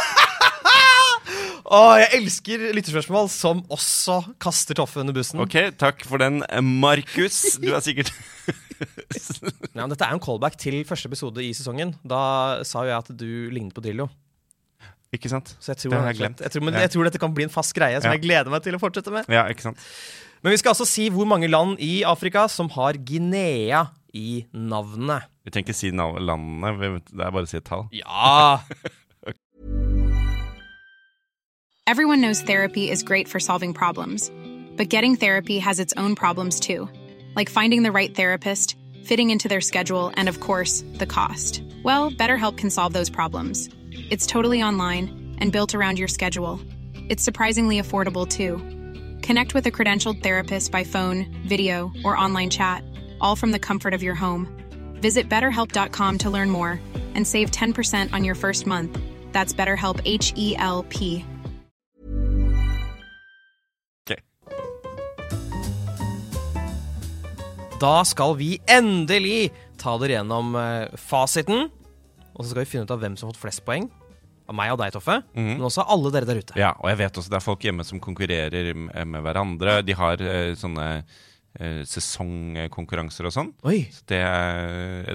Å, 1.65 1.81
jeg 2.03 2.11
elsker 2.19 2.67
lytterspørsmål 2.77 3.31
som 3.33 3.63
også 3.73 4.19
kaster 4.43 4.75
Toffe 4.79 5.01
under 5.05 5.15
bussen. 5.15 5.39
Ok, 5.45 5.71
takk 5.79 6.03
for 6.09 6.19
den, 6.23 6.43
Markus. 6.83 7.59
Du 7.63 7.71
er 7.71 7.83
sikkert 7.85 8.11
Nei, 9.75 9.85
men 9.85 9.93
dette 9.93 10.03
er 10.03 10.17
en 10.17 10.23
callback 10.23 10.59
til 10.59 10.83
første 10.89 11.07
episode 11.11 11.43
i 11.47 11.55
sesongen. 11.55 11.95
Da 12.03 12.65
sa 12.67 12.83
jo 12.83 12.91
jeg 12.91 12.99
at 12.99 13.11
du 13.15 13.31
lignet 13.55 13.75
på 13.77 13.83
Drillo. 13.85 14.11
Ikke 15.15 15.31
sant? 15.31 15.53
Så 15.63 15.71
jeg 15.73 15.77
tror, 15.85 15.91
Det 15.95 15.99
har 16.01 16.07
jeg 16.13 16.17
glemt. 16.19 16.41
Jeg 16.43 16.51
tror, 16.55 16.65
men 16.67 16.75
Ja. 16.75 16.81
jeg 16.87 16.91
tror 16.95 17.05
dette 17.07 17.19
kan 17.23 17.35
bli 17.37 17.45
en 17.47 17.53
fast 17.55 17.75
greie 17.77 18.01
som 18.01 18.11
Ja. 18.11 18.17
jeg 18.19 18.23
gleder 18.27 18.51
meg 18.51 18.63
til 18.65 18.75
å 18.75 18.81
fortsette 18.83 19.13
med. 19.15 19.25
Ja, 19.29 19.45
ikke 19.47 19.63
sant? 19.63 19.79
Men 20.43 20.51
vi 20.51 20.57
skal 20.59 20.73
altså 20.75 20.87
si 20.87 21.09
hvor 21.11 21.25
mange 21.27 21.49
land 21.49 21.79
i 21.81 22.03
Afrika 22.05 22.49
som 22.51 22.69
har 22.71 22.93
Guinea 22.95 23.87
i 24.13 24.45
navnet. 24.53 25.23
Vi 25.45 25.51
trenger 25.51 25.69
ikke 25.71 25.75
si 25.75 25.91
nav- 25.91 26.19
landene, 26.19 27.01
det 27.13 27.21
er 27.27 27.31
bare 27.31 27.45
å 27.45 27.49
si 27.49 27.57
et 27.59 27.65
tall. 27.65 27.89
Ja! 27.93 28.59
Everyone 31.87 32.21
knows 32.21 32.41
therapy 32.43 32.91
is 32.91 33.03
great 33.03 33.29
for 33.29 33.39
solving 33.39 33.75
problems, 33.75 34.31
but 34.77 34.89
getting 34.89 35.17
therapy 35.17 35.59
has 35.59 35.79
its 35.79 35.93
own 35.97 36.15
problems 36.15 36.59
too, 36.59 36.89
like 37.37 37.51
finding 37.51 37.83
the 37.83 37.93
right 37.93 38.15
therapist, 38.15 38.77
fitting 39.05 39.31
into 39.31 39.49
their 39.49 39.61
schedule, 39.61 40.11
and 40.17 40.29
of 40.29 40.41
course, 40.41 40.83
the 40.99 41.07
cost. 41.07 41.63
Well, 41.85 42.11
BetterHelp 42.11 42.57
can 42.57 42.71
solve 42.71 42.95
those 42.95 43.11
problems. 43.11 43.69
It's 44.11 44.27
totally 44.27 44.63
online 44.63 45.37
and 45.39 45.53
built 45.53 45.75
around 45.75 45.99
your 45.99 46.09
schedule. 46.09 46.61
It's 47.09 47.23
surprisingly 47.23 47.81
affordable 47.81 48.29
too. 48.29 48.59
Connect 49.27 49.55
with 49.55 49.67
a 49.67 49.71
credentialed 49.71 50.23
therapist 50.23 50.71
by 50.71 50.85
phone, 50.85 51.27
video, 51.47 51.93
or 52.05 52.17
online 52.17 52.51
chat, 52.51 52.83
all 53.21 53.37
from 53.37 53.53
the 53.53 53.59
comfort 53.59 53.95
of 53.95 54.03
your 54.03 54.15
home. 54.15 54.49
Visit 55.01 55.29
betterhelp.com 55.29 56.19
to 56.19 56.31
learn 56.31 56.51
more 56.51 56.81
and 57.15 57.27
save 57.27 57.51
10% 57.51 58.13
on 58.13 58.25
your 58.25 58.35
first 58.35 58.67
month. 58.67 58.99
That's 59.33 59.53
BetterHelp 59.53 60.01
H 60.05 60.33
E 60.37 60.57
L 60.57 60.85
P. 60.89 61.25
Ok. 64.07 64.19
Da 67.81 68.05
skal 68.05 68.37
vi 68.37 68.59
endelig 68.67 69.53
ta 69.77 69.99
dere 69.99 70.13
gjennom 70.19 70.55
eh, 70.57 70.89
fasiten. 70.97 71.69
Og 72.35 72.43
så 72.43 72.51
skal 72.51 72.65
vi 72.65 72.71
finne 72.71 72.87
ut 72.87 72.95
av 72.95 73.03
hvem 73.03 73.15
som 73.19 73.29
har 73.29 73.35
fått 73.35 73.45
flest 73.45 73.63
poeng. 73.67 73.87
Av 74.45 74.57
meg 74.57 74.75
og 74.75 74.81
deg, 74.83 74.93
Toffe. 74.93 75.21
Men 75.39 75.63
også 75.65 75.85
av 75.85 75.95
alle 75.95 76.11
dere 76.13 76.29
der 76.29 76.41
ute. 76.43 76.57
Ja, 76.61 76.75
og 76.77 76.91
jeg 76.91 77.01
vet 77.01 77.21
også 77.21 77.33
det 77.33 77.39
er 77.39 77.45
folk 77.45 77.63
hjemme 77.65 77.87
som 77.89 78.03
konkurrerer 78.03 78.75
med 78.77 79.25
hverandre. 79.25 79.79
De 79.87 79.97
har 79.97 80.21
uh, 80.21 80.53
sånne 80.59 80.89
uh, 81.01 81.81
sesongkonkurranser 81.89 83.31
og 83.31 83.35
sånn. 83.35 83.55
Så 83.65 84.05
det, 84.13 84.21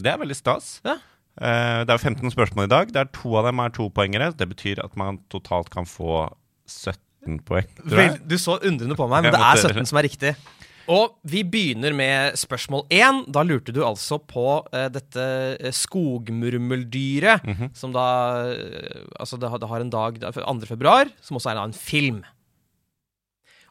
det 0.02 0.10
er 0.10 0.22
veldig 0.22 0.38
stas. 0.38 0.80
Ja. 0.88 0.98
Uh, 1.40 1.86
det 1.86 1.94
er 1.94 2.00
jo 2.00 2.08
15 2.10 2.34
spørsmål 2.34 2.66
i 2.66 2.74
dag. 2.74 2.96
Det 2.96 3.04
er 3.04 3.12
To 3.20 3.36
av 3.38 3.52
dem 3.52 3.62
er 3.62 3.76
topoengere. 3.76 4.32
Det 4.40 4.50
betyr 4.50 4.82
at 4.84 4.98
man 5.00 5.22
totalt 5.32 5.70
kan 5.74 5.86
få 5.88 6.24
17 6.66 7.44
poeng. 7.46 7.70
Vel, 7.86 8.18
du 8.26 8.40
så 8.42 8.58
undrende 8.58 8.98
på 8.98 9.08
meg, 9.12 9.28
men 9.28 9.38
det 9.38 9.44
er 9.46 9.62
17 9.70 9.92
som 9.92 10.02
er 10.02 10.10
riktig. 10.10 10.34
Og 10.90 11.20
vi 11.30 11.44
begynner 11.46 11.94
med 11.94 12.38
spørsmål 12.40 12.88
1. 12.90 13.28
Da 13.36 13.44
lurte 13.46 13.74
du 13.76 13.84
altså 13.86 14.18
på 14.18 14.46
uh, 14.66 14.88
dette 14.90 15.26
eh, 15.60 15.74
skogmurmeldyret, 15.76 17.46
som 17.78 17.94
da 17.94 18.06
uh, 18.50 19.04
Altså, 19.20 19.38
det 19.38 19.52
har, 19.52 19.62
det 19.62 19.70
har 19.70 19.86
en 19.86 19.94
dag 19.94 20.18
det 20.18 20.32
er 20.32 20.40
2. 20.42 20.66
februar, 20.66 21.12
som 21.22 21.38
også 21.38 21.52
er 21.52 21.60
en 21.60 21.70
en 21.70 21.78
film. 21.78 22.24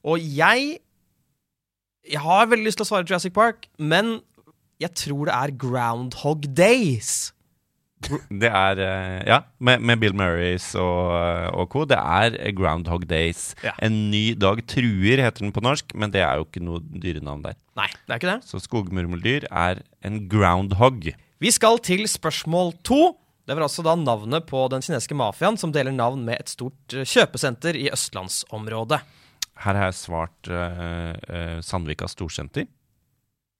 Og 0.06 0.22
jeg 0.22 0.78
Jeg 2.08 2.20
har 2.20 2.46
veldig 2.46 2.64
lyst 2.64 2.78
til 2.78 2.86
å 2.86 2.88
svare 2.88 3.04
Jurassic 3.04 3.34
Park, 3.34 3.66
men 3.76 4.20
jeg 4.80 4.94
tror 4.94 5.26
det 5.26 5.34
er 5.34 5.56
Groundhog 5.58 6.46
Days. 6.56 7.34
Det 8.42 8.48
er 8.48 8.80
eh, 8.82 9.20
Ja, 9.28 9.40
med, 9.58 9.82
med 9.82 10.00
Bill 10.02 10.14
Murrays 10.16 10.70
og, 10.78 11.12
og 11.52 11.68
co. 11.72 11.84
Det 11.88 11.98
er 11.98 12.36
Groundhog 12.56 13.06
Days. 13.10 13.52
Ja. 13.64 13.74
En 13.82 14.08
ny 14.12 14.32
dag 14.38 14.62
truer, 14.70 15.22
heter 15.24 15.44
den 15.44 15.54
på 15.54 15.64
norsk, 15.64 15.94
men 15.98 16.14
det 16.14 16.22
er 16.24 16.38
jo 16.38 16.46
ikke 16.46 16.62
noe 16.64 16.82
dyrenavn 16.82 17.44
der. 17.46 17.58
Nei, 17.78 17.88
det 18.06 18.14
er 18.14 18.20
ikke 18.20 18.32
det. 18.32 18.48
Så 18.48 18.62
skogmurmeldyr 18.62 19.48
er 19.50 19.82
en 20.06 20.22
groundhog. 20.30 21.10
Vi 21.38 21.50
skal 21.54 21.78
til 21.84 22.06
spørsmål 22.10 22.74
to. 22.86 23.16
Det 23.48 23.56
var 23.56 23.64
altså 23.64 23.84
da 23.86 23.94
navnet 23.96 24.44
på 24.48 24.66
den 24.72 24.82
kinesiske 24.84 25.16
mafiaen 25.16 25.56
som 25.60 25.72
deler 25.72 25.94
navn 25.94 26.24
med 26.26 26.36
et 26.42 26.50
stort 26.52 26.96
eh, 26.96 27.06
kjøpesenter 27.08 27.78
i 27.80 27.88
østlandsområdet. 27.94 29.00
Her 29.58 29.74
har 29.74 29.88
jeg 29.88 29.96
svart 29.98 30.50
uh, 30.52 31.14
uh, 31.16 31.56
Sandvika 31.66 32.06
Storsenter. 32.06 32.68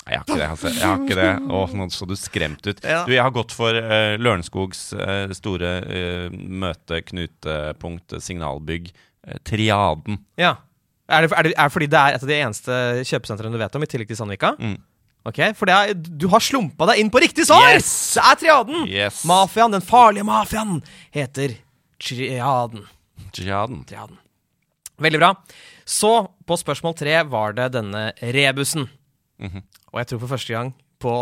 Nei, 0.09 0.15
jeg 0.15 0.23
har 0.23 0.25
ikke 0.25 0.39
det. 0.39 0.49
Altså. 0.49 0.71
Jeg 0.73 0.87
har 0.87 1.03
ikke 1.05 1.19
det. 1.19 1.33
Åh, 1.59 1.73
nå 1.77 1.87
så 1.93 2.07
du 2.09 2.15
skremt 2.17 2.65
ut. 2.65 2.79
Ja. 2.81 3.03
Du, 3.05 3.13
jeg 3.13 3.21
har 3.21 3.35
gått 3.35 3.53
for 3.53 3.77
uh, 3.77 4.15
Lørenskogs 4.17 4.87
uh, 4.97 5.29
store 5.37 5.73
uh, 5.85 6.29
møte, 6.33 7.03
knutepunkt, 7.11 8.17
signalbygg. 8.25 8.89
Uh, 9.27 9.37
Triaden. 9.45 10.23
Ja. 10.41 10.55
Er 11.09 11.25
det, 11.25 11.33
er, 11.33 11.49
det, 11.49 11.55
er 11.57 11.69
det 11.69 11.75
fordi 11.75 11.89
det 11.93 12.01
er 12.01 12.17
et 12.17 12.25
av 12.25 12.31
de 12.31 12.39
eneste 12.39 12.79
kjøpesentrene 13.09 13.57
du 13.57 13.61
vet 13.61 13.77
om, 13.77 13.85
i 13.85 13.91
tillegg 13.91 14.11
til 14.11 14.21
Sandvika? 14.21 14.55
Mm. 14.61 14.77
Ok, 15.29 15.41
For 15.59 15.69
det 15.69 15.77
er, 15.77 15.95
du 15.97 16.29
har 16.33 16.45
slumpa 16.45 16.89
deg 16.89 17.03
inn 17.03 17.13
på 17.13 17.21
riktig 17.21 17.45
svar! 17.49 17.67
Yes! 17.75 17.91
Det 18.17 18.25
er 18.25 18.41
Triaden! 18.41 18.85
Yes. 18.89 19.23
Mafiaen, 19.29 19.75
den 19.77 19.85
farlige 19.85 20.25
mafiaen, 20.29 20.79
heter 21.13 21.57
Triaden. 22.01 22.87
Triaden. 23.37 23.83
Triaden. 23.89 24.21
Veldig 24.99 25.21
bra. 25.21 25.33
Så, 25.89 26.13
på 26.49 26.57
spørsmål 26.61 26.97
tre 26.99 27.21
var 27.29 27.57
det 27.57 27.71
denne 27.77 28.11
rebusen. 28.35 28.89
Mhm. 29.41 29.65
Og 29.93 30.03
jeg 30.03 30.11
tror 30.11 30.23
for 30.25 30.35
første 30.35 30.55
gang 30.55 30.73
på 31.03 31.15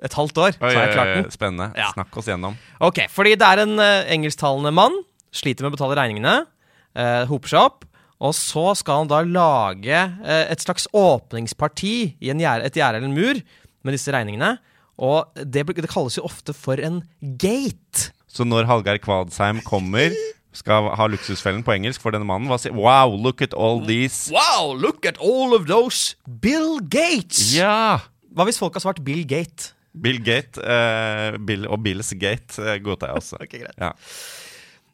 et 0.00 0.16
halvt 0.16 0.38
år 0.40 0.54
så 0.56 0.64
har 0.64 0.86
jeg 0.86 0.94
klart 0.96 1.12
den. 1.18 1.30
spennende. 1.34 1.68
Ja. 1.76 1.90
Snakk 1.92 2.16
oss 2.16 2.30
gjennom. 2.30 2.56
Ok, 2.80 3.02
fordi 3.12 3.34
det 3.36 3.46
er 3.46 3.64
en 3.66 3.76
uh, 3.76 4.08
engelsktalende 4.12 4.72
mann, 4.72 4.96
sliter 5.34 5.66
med 5.66 5.74
å 5.74 5.78
betale 5.78 5.98
regningene, 6.00 6.40
Uh, 6.90 7.22
hoper 7.30 7.52
seg 7.52 7.62
opp, 7.62 7.84
og 8.18 8.32
så 8.34 8.72
skal 8.74 9.04
han 9.04 9.10
da 9.12 9.20
lage 9.22 9.94
uh, 9.94 10.40
et 10.50 10.58
slags 10.58 10.88
åpningsparti 10.90 11.92
i 12.18 12.32
en 12.32 12.40
gjerde, 12.42 12.66
et 12.66 12.78
gjerde 12.80 12.98
eller 12.98 13.06
en 13.06 13.14
mur 13.14 13.38
med 13.86 13.94
disse 13.94 14.10
regningene, 14.10 14.56
og 14.98 15.30
det, 15.38 15.62
det 15.78 15.86
kalles 15.86 16.18
jo 16.18 16.24
ofte 16.26 16.50
for 16.50 16.82
en 16.82 16.98
gate. 17.38 18.10
Så 18.26 18.42
når 18.42 18.66
Hallgeir 18.66 18.98
Kvadsheim 19.04 19.62
kommer, 19.62 20.10
skal 20.56 20.90
ha 20.98 21.06
luksusfellen 21.10 21.62
på 21.66 21.74
engelsk 21.76 22.02
for 22.02 22.14
denne 22.14 22.26
mannen, 22.26 22.50
var 22.50 22.60
sier 22.62 22.74
Wow, 22.74 23.14
look 23.14 23.42
at 23.44 23.54
all 23.54 23.82
these 23.86 24.32
Wow, 24.34 24.72
look 24.74 25.06
at 25.06 25.20
all 25.22 25.54
of 25.56 25.68
those 25.70 26.16
Bill 26.26 26.80
Gates! 26.82 27.52
Ja! 27.54 28.00
Hva 28.34 28.46
hvis 28.46 28.60
folk 28.60 28.76
har 28.78 28.84
svart 28.84 29.02
Bill 29.06 29.22
Gate? 29.28 29.72
Bill 29.90 30.20
Gate 30.22 30.62
eh, 30.62 31.38
Bill 31.42 31.66
og 31.70 31.82
Bills 31.84 32.12
Gate 32.18 32.62
eh, 32.62 32.78
godtar 32.82 33.12
jeg 33.12 33.22
også. 33.22 33.40
Ok, 33.44 33.56
greit. 33.58 33.74
Ja. 33.80 33.92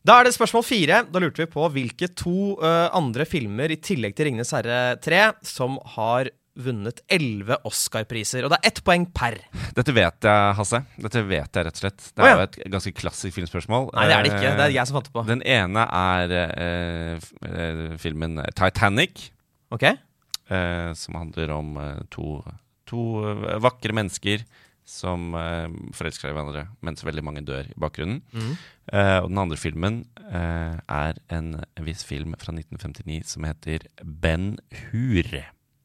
Da 0.06 0.20
er 0.20 0.28
det 0.28 0.36
spørsmål 0.36 0.62
fire. 0.62 1.02
Da 1.10 1.20
lurte 1.20 1.42
vi 1.42 1.50
på 1.50 1.66
hvilke 1.74 2.08
to 2.14 2.54
uh, 2.60 2.86
andre 2.94 3.26
filmer 3.26 3.72
i 3.74 3.78
tillegg 3.82 4.14
til 4.14 4.28
'Ringenes 4.28 4.52
herre 4.54 4.94
3' 5.02 5.32
som 5.42 5.80
har 5.96 6.30
vunnet 6.56 7.02
elleve 7.12 7.58
Oscar-priser. 7.68 8.46
Og 8.46 8.52
det 8.52 8.58
er 8.62 8.70
ett 8.70 8.80
poeng 8.86 9.04
per. 9.14 9.36
Dette 9.76 9.92
vet 9.96 10.28
jeg, 10.28 10.54
Hasse. 10.58 10.80
Dette 11.04 11.22
vet 11.28 11.58
jeg 11.58 11.66
rett 11.68 11.78
og 11.78 11.82
slett. 11.84 12.08
Det 12.16 12.24
er 12.24 12.30
ja. 12.32 12.36
jo 12.38 12.44
et 12.46 12.58
ganske 12.72 12.92
klassisk 12.96 13.36
filmspørsmål. 13.36 13.90
Nei, 13.96 14.06
det 14.08 14.16
er 14.16 14.26
det 14.26 14.32
ikke. 14.34 14.42
Det 14.46 14.66
er 14.66 14.70
Eh, 14.70 14.76
jeg 14.76 14.88
som 14.88 14.98
fant 14.98 15.08
det 15.08 15.14
på. 15.14 15.24
Den 15.28 15.42
ene 15.46 15.86
er 16.02 16.36
eh, 16.42 17.26
eh, 17.50 17.96
filmen 18.02 18.40
Titanic, 18.56 19.30
Ok? 19.74 19.84
eh, 19.86 20.92
som 20.94 21.18
handler 21.20 21.52
om 21.56 21.76
eh, 21.82 22.00
to, 22.10 22.40
to 22.88 23.02
eh, 23.26 23.58
vakre 23.62 23.92
mennesker 23.96 24.44
som 24.86 25.32
eh, 25.34 25.66
forelsker 25.98 26.28
seg 26.28 26.30
i 26.30 26.36
hverandre 26.36 26.66
mens 26.86 27.02
veldig 27.04 27.24
mange 27.26 27.42
dør 27.46 27.66
i 27.66 27.74
bakgrunnen. 27.82 28.20
Mm. 28.32 28.52
Eh, 28.92 29.18
og 29.24 29.28
den 29.32 29.42
andre 29.42 29.58
filmen 29.58 29.96
eh, 30.30 30.76
er 30.78 31.18
en 31.34 31.56
viss 31.82 32.04
film 32.06 32.36
fra 32.38 32.54
1959 32.54 33.26
som 33.34 33.48
heter 33.48 33.88
Ben 34.02 34.54
Hur. 34.92 35.32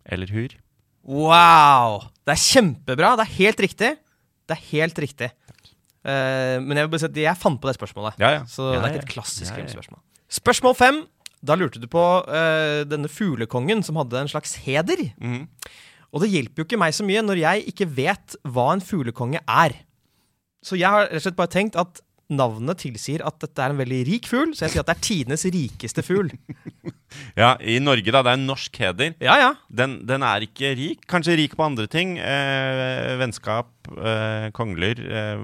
Eller 0.05 0.31
Hur. 0.33 0.55
Wow! 1.07 2.01
Det 2.25 2.35
er 2.35 2.41
kjempebra. 2.41 3.15
Det 3.19 3.25
er 3.25 3.35
helt 3.37 3.63
riktig. 3.65 3.91
Det 4.49 4.57
er 4.57 4.67
helt 4.71 4.99
riktig. 5.01 5.31
Uh, 6.01 6.57
men 6.61 6.77
jeg 6.77 6.85
vil 6.85 6.91
bare 6.93 7.03
si 7.03 7.09
at 7.09 7.21
jeg 7.23 7.41
fant 7.41 7.61
på 7.61 7.69
det 7.69 7.77
spørsmålet. 7.77 8.17
Ja, 8.21 8.33
ja. 8.39 8.43
Så 8.49 8.71
Ja, 8.73 8.81
det 8.81 8.89
er 8.89 8.95
ikke 8.95 9.07
et 9.07 9.15
klassisk 9.15 9.57
filmspørsmål. 9.57 10.01
Spørsmål 10.31 10.75
fem. 10.77 11.01
Da 11.41 11.57
lurte 11.57 11.81
du 11.81 11.87
på 11.89 12.01
uh, 12.25 12.81
denne 12.85 13.09
fuglekongen 13.09 13.81
som 13.85 13.97
hadde 13.97 14.19
en 14.21 14.29
slags 14.29 14.55
heder. 14.65 15.01
Mm. 15.17 15.47
Og 16.11 16.21
det 16.23 16.29
hjelper 16.33 16.61
jo 16.61 16.67
ikke 16.67 16.81
meg 16.81 16.93
så 16.93 17.05
mye 17.07 17.23
når 17.25 17.41
jeg 17.41 17.65
ikke 17.71 17.89
vet 17.97 18.37
hva 18.43 18.71
en 18.75 18.83
fuglekonge 18.83 19.41
er. 19.47 19.77
Så 20.61 20.77
jeg 20.77 20.89
har 20.91 21.07
rett 21.07 21.21
og 21.21 21.25
slett 21.25 21.39
bare 21.39 21.53
tenkt 21.53 21.77
at 21.79 22.01
navnet 22.31 22.79
tilsier 22.79 23.23
at 23.25 23.39
dette 23.41 23.63
er 23.63 23.73
en 23.73 23.79
veldig 23.79 24.01
rik 24.07 24.27
fugl, 24.29 24.53
så 24.55 24.65
jeg 24.65 24.75
sier 24.75 24.85
at 24.85 24.91
det 24.91 24.97
er 24.97 25.07
tidenes 25.07 25.45
rikeste 25.51 26.03
fugl. 26.05 26.29
Ja, 27.37 27.55
I 27.59 27.79
Norge, 27.83 28.11
da. 28.13 28.21
Det 28.23 28.31
er 28.33 28.39
en 28.39 28.47
norsk 28.49 28.79
heder. 28.81 29.15
Ja, 29.23 29.35
ja. 29.39 29.49
Den, 29.67 29.99
den 30.09 30.23
er 30.25 30.45
ikke 30.45 30.73
rik. 30.77 31.03
Kanskje 31.11 31.37
rik 31.39 31.55
på 31.59 31.65
andre 31.65 31.87
ting. 31.91 32.15
Eh, 32.19 33.15
vennskap, 33.21 33.71
eh, 33.97 34.47
kongler, 34.57 35.01
eh, 35.01 35.43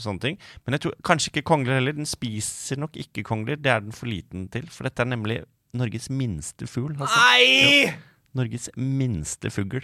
sånne 0.00 0.22
ting. 0.22 0.40
Men 0.64 0.76
jeg 0.76 0.86
tror 0.86 0.98
kanskje 1.06 1.34
ikke 1.34 1.46
kongler 1.52 1.78
heller. 1.78 1.96
Den 1.98 2.08
spiser 2.08 2.80
nok 2.80 2.98
ikke 3.00 3.24
kongler. 3.26 3.60
Det 3.60 3.72
er 3.72 3.84
den 3.84 3.96
for 3.96 4.10
liten 4.10 4.48
til. 4.52 4.68
For 4.72 4.88
dette 4.88 5.06
er 5.06 5.12
nemlig 5.12 5.40
Norges 5.76 6.10
minste 6.10 6.66
fugl. 6.70 6.96
Altså. 6.98 7.14
Nei! 7.14 7.94
Norges 8.36 8.70
minste 8.78 9.50
fugl. 9.50 9.82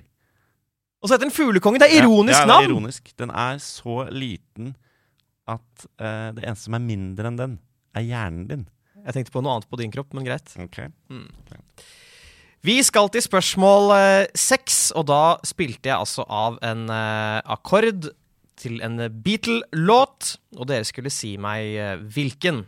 Og 1.03 1.09
så 1.09 1.15
heter 1.15 1.29
den 1.29 1.35
fuglekongen. 1.35 1.83
Det 1.83 1.91
er 1.91 2.03
ironisk 2.03 2.39
ja, 2.39 2.47
ja, 2.47 2.51
det 2.51 2.65
er 2.65 2.71
ironisk. 2.73 3.11
Den 3.21 3.31
er 3.31 3.59
så 3.63 4.07
liten 4.11 4.75
at 5.47 5.87
eh, 6.03 6.33
det 6.35 6.43
eneste 6.43 6.67
som 6.67 6.79
er 6.79 6.83
mindre 6.83 7.31
enn 7.31 7.39
den, 7.39 7.53
er 7.97 8.07
hjernen 8.07 8.49
din. 8.51 8.65
Jeg 9.07 9.15
tenkte 9.15 9.35
på 9.35 9.43
noe 9.45 9.55
annet 9.55 9.71
på 9.71 9.79
din 9.79 9.93
kropp, 9.95 10.11
men 10.19 10.27
greit. 10.27 10.51
Ok. 10.59 10.81
Vi 12.67 12.81
skal 12.83 13.11
til 13.15 13.23
spørsmål 13.23 13.93
eh, 13.95 14.23
seks, 14.35 14.89
og 14.99 15.07
da 15.07 15.37
spilte 15.47 15.93
jeg 15.93 15.95
altså 15.95 16.25
av 16.27 16.57
en 16.67 16.89
eh, 16.91 17.39
akkord 17.55 18.09
til 18.59 18.81
en 18.83 18.99
Beatle-låt, 19.23 20.33
og 20.59 20.67
dere 20.67 20.89
skulle 20.89 21.13
si 21.15 21.37
meg 21.39 21.77
eh, 21.79 22.01
hvilken. 22.17 22.65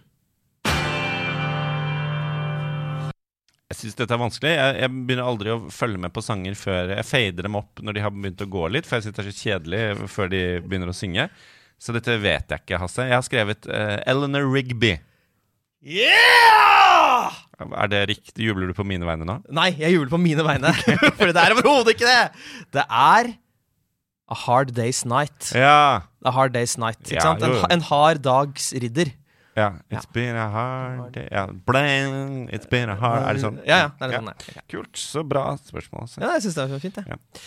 Jeg 3.68 3.77
syns 3.81 3.98
dette 3.98 4.14
er 4.14 4.22
vanskelig. 4.22 4.55
Jeg, 4.55 4.79
jeg 4.85 4.94
begynner 4.94 5.27
aldri 5.27 5.53
å 5.53 5.59
følge 5.74 6.01
med 6.07 6.14
på 6.14 6.22
sanger 6.24 6.55
før 6.57 6.94
Jeg 6.94 7.05
fader 7.05 7.44
dem 7.44 7.59
opp 7.59 7.83
når 7.85 7.98
de 7.98 8.05
har 8.07 8.14
begynt 8.14 8.46
å 8.46 8.48
gå 8.55 8.62
litt, 8.70 8.87
for 8.87 8.96
jeg 8.96 9.09
syns 9.09 9.18
det 9.18 9.24
er 9.24 9.33
så 9.33 9.42
kjedelig 9.42 10.09
før 10.14 10.31
de 10.33 10.44
begynner 10.62 10.94
å 10.94 10.96
synge. 10.96 11.27
Så 11.79 11.94
dette 11.94 12.16
vet 12.22 12.48
jeg 12.55 12.64
ikke, 12.64 12.81
Hasse. 12.81 13.05
Jeg 13.07 13.18
har 13.18 13.27
skrevet 13.27 13.68
uh, 13.70 13.98
Eleanor 14.09 14.48
Rigby. 14.51 14.96
Yeah! 15.83 17.31
Er 17.59 17.91
det 17.91 18.01
riktig? 18.11 18.47
Jubler 18.49 18.71
du 18.71 18.75
på 18.77 18.85
mine 18.87 19.07
vegne 19.07 19.27
nå? 19.27 19.37
Nei, 19.55 19.71
jeg 19.79 19.95
jubler 19.95 20.11
på 20.12 20.19
mine 20.23 20.45
vegne, 20.47 20.73
for 21.19 21.31
det 21.35 21.43
er 21.43 21.55
overhodet 21.57 21.95
ikke 21.97 22.09
det! 22.09 22.25
Det 22.75 22.85
er 22.87 23.31
A 24.29 24.37
Hard 24.45 24.75
Day's 24.77 25.05
Night. 25.09 25.53
Ja. 25.57 26.03
A 26.27 26.33
Hard 26.35 26.55
Day's 26.57 26.75
Night, 26.81 27.01
ikke 27.07 27.17
Ja, 27.17 27.25
sant? 27.31 27.43
En, 27.47 27.55
en 27.79 27.85
hard 27.88 28.21
dags 28.27 28.73
ridder. 28.77 29.11
ja. 29.57 29.71
It's 29.91 30.07
been 30.12 30.37
a 30.37 30.49
hard 30.53 31.12
day 31.14 31.27
ja. 31.33 31.47
Bling, 31.67 32.49
It's 32.55 32.69
been 32.71 32.91
a 32.91 32.95
hard 33.01 33.25
Er 33.27 33.33
det 33.38 33.43
sånn? 33.47 33.57
Ja, 33.67 33.79
ja. 33.87 33.88
Det 33.99 34.11
er 34.11 34.19
sånn, 34.19 34.31
ja. 34.55 34.62
Kult. 34.71 34.99
Så 35.01 35.25
bra 35.27 35.47
spørsmål. 35.62 36.07
Så. 36.12 36.21
Ja, 36.23 36.35
jeg 36.37 36.45
syns 36.47 36.59
det 36.61 36.69
var 36.75 36.83
fint, 36.85 37.01
jeg. 37.01 37.17
Ja. 37.17 37.43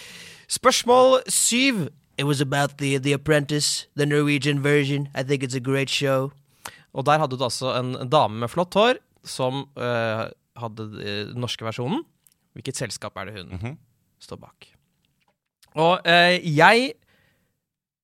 Spørsmål 0.51 1.21
syv. 1.31 1.87
It 2.17 2.25
was 2.27 2.41
about 2.41 2.77
the, 2.77 2.97
the 2.99 3.13
Apprentice, 3.15 3.87
the 3.95 4.05
Norwegian 4.05 4.59
version. 4.63 5.07
I 5.15 5.23
think 5.23 5.43
it's 5.43 5.55
a 5.55 5.61
great 5.63 5.89
show. 5.89 6.31
Og 6.93 7.05
der 7.07 7.19
hadde 7.23 7.37
du 7.39 7.43
altså 7.45 7.71
en, 7.79 7.93
dame 8.11 8.41
med 8.43 8.49
flott 8.51 8.73
hår 8.75 8.97
som 9.23 9.61
uh, 9.77 10.25
hadde 10.59 10.87
øh, 10.97 11.27
den 11.31 11.39
norske 11.39 11.63
versjonen. 11.63 12.01
Hvilket 12.57 12.75
selskap 12.81 13.15
er 13.17 13.25
det 13.29 13.35
hun 13.37 13.53
Mhm. 13.55 13.77
står 14.19 14.35
bak? 14.41 14.67
Og 15.75 16.01
uh, 16.03 16.35
jeg 16.57 16.91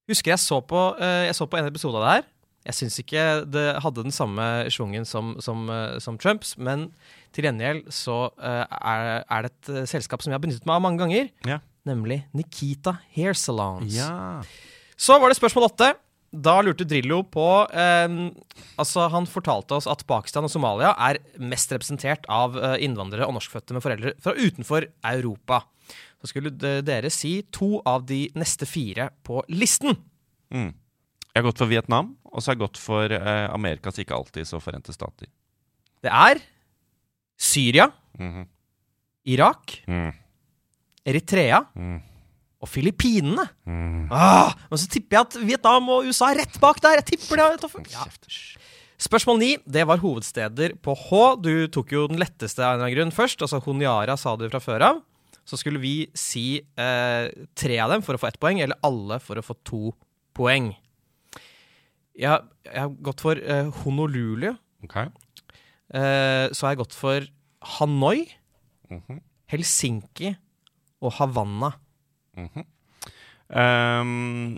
husker 0.08 0.32
jeg 0.32 0.39
så 0.39 0.62
på, 0.63 0.82
uh, 0.95 1.26
jeg 1.28 1.36
så 1.36 1.45
på 1.50 1.58
en 1.60 1.67
episode 1.67 1.97
av 2.00 2.04
det 2.06 2.13
her. 2.15 2.28
Jeg 2.67 2.76
syns 2.76 2.97
ikke 3.00 3.26
det 3.47 3.65
hadde 3.84 4.04
den 4.04 4.12
samme 4.12 4.43
schwungen 4.71 5.06
som, 5.08 5.36
som, 5.39 5.69
som 6.04 6.17
Trumps, 6.19 6.58
men 6.58 6.89
til 7.32 7.45
gjengjeld 7.47 7.86
så 7.95 8.30
er, 8.43 9.23
er 9.23 9.45
det 9.45 9.52
et 9.54 9.88
selskap 9.88 10.19
som 10.21 10.32
jeg 10.34 10.36
har 10.36 10.43
benyttet 10.43 10.65
meg 10.67 10.76
av 10.76 10.84
mange 10.84 11.00
ganger 11.00 11.30
Ja. 11.47 11.60
nemlig 11.88 12.26
Nikita 12.36 12.97
Hair 13.15 13.34
Salons. 13.39 13.93
ja. 13.95 14.41
Så 15.00 15.15
var 15.21 15.30
det 15.32 15.38
spørsmål 15.39 15.69
åtte. 15.69 15.93
Da 16.32 16.58
lurte 16.62 16.84
Drillo 16.86 17.22
på 17.32 17.46
eh, 17.72 18.08
Altså, 18.78 19.06
han 19.13 19.26
fortalte 19.30 19.78
oss 19.78 19.88
at 19.88 20.04
Pakistan 20.10 20.44
og 20.44 20.52
Somalia 20.52 20.92
er 21.08 21.20
mest 21.40 21.72
representert 21.72 22.26
av 22.30 22.58
eh, 22.60 22.76
innvandrere 22.84 23.28
og 23.30 23.38
norskfødte 23.38 23.74
med 23.78 23.84
foreldre 23.86 24.12
fra 24.22 24.34
utenfor 24.36 24.90
Europa. 25.08 25.62
Så 26.20 26.32
skulle 26.34 26.52
dere 26.84 27.10
si 27.13 27.40
to 27.54 27.78
av 27.88 28.04
de 28.10 28.26
neste 28.36 28.66
fire 28.68 29.10
på 29.24 29.40
listen. 29.54 29.96
Mm. 30.52 30.74
Jeg 30.74 31.44
har 31.44 31.46
gått 31.52 31.60
for 31.62 31.70
Vietnam, 31.70 32.16
og 32.26 32.42
så 32.42 32.50
har 32.50 32.58
jeg 32.58 32.63
gått 32.66 32.80
for 32.82 33.13
eh, 33.13 33.48
Amerikas 33.54 34.00
ikke 34.02 34.16
alltid 34.18 34.50
så 34.50 34.60
forente 34.63 34.92
stater. 34.96 35.30
Det 36.04 36.12
er 36.12 36.42
Syria, 37.38 37.92
Mhm. 38.18 38.48
Irak, 39.28 39.84
Mm. 39.88 40.12
Eritrea 41.06 41.62
Mm. 41.76 42.02
Og 42.62 42.70
Filippinene. 42.72 43.43
Mm. 43.70 44.08
Ah, 44.12 44.54
men 44.72 44.80
så 44.82 44.88
tipper 44.89 45.17
jeg 45.20 45.28
at 45.28 45.36
Vietnam 45.46 45.89
og 45.93 46.08
USA 46.10 46.32
er 46.34 46.39
rett 46.41 46.56
bak 46.63 46.80
der. 46.82 46.98
Jeg 47.02 47.06
tipper 47.13 47.38
det. 47.38 47.91
Ja. 47.93 48.06
Spørsmål 48.98 49.38
ni, 49.43 49.52
det 49.70 49.84
var 49.86 50.00
hovedsteder 50.02 50.74
på 50.82 50.96
H. 50.98 51.20
Du 51.46 51.67
tok 51.70 51.91
jo 51.93 52.08
den 52.10 52.17
letteste 52.17 52.63
av 52.65 52.72
en 52.74 52.80
eller 52.80 52.88
annen 52.88 52.96
grunn 52.98 53.13
først. 53.13 53.43
Altså 53.46 53.60
Honiara 53.62 54.15
sa 54.17 54.34
du 54.41 54.48
fra 54.50 54.60
før 54.63 54.88
av. 54.89 55.04
Så 55.48 55.60
skulle 55.62 55.80
vi 55.80 56.08
si 56.17 56.58
eh, 56.60 57.28
tre 57.56 57.78
av 57.80 57.93
dem 57.93 58.02
for 58.04 58.17
å 58.17 58.20
få 58.20 58.28
ett 58.32 58.39
poeng, 58.41 58.60
eller 58.65 58.76
alle 58.84 59.20
for 59.24 59.38
å 59.39 59.46
få 59.46 59.56
to 59.63 59.93
poeng. 60.36 60.74
Jeg, 62.17 62.28
har- 62.34 62.48
jeg 62.65 62.82
har 62.82 62.89
gått 63.06 63.22
for 63.22 63.38
eh, 63.38 63.70
Honolulu. 63.84 64.50
Okay. 64.89 65.06
Eh, 65.93 66.50
så 66.52 66.65
har 66.65 66.74
jeg 66.74 66.82
gått 66.82 66.98
for 66.98 67.22
Hanoi, 67.78 68.26
Mhm. 68.89 69.22
Helsinki 69.52 70.34
og 71.04 71.12
Havanna. 71.20 71.74
Ehm, 73.47 74.58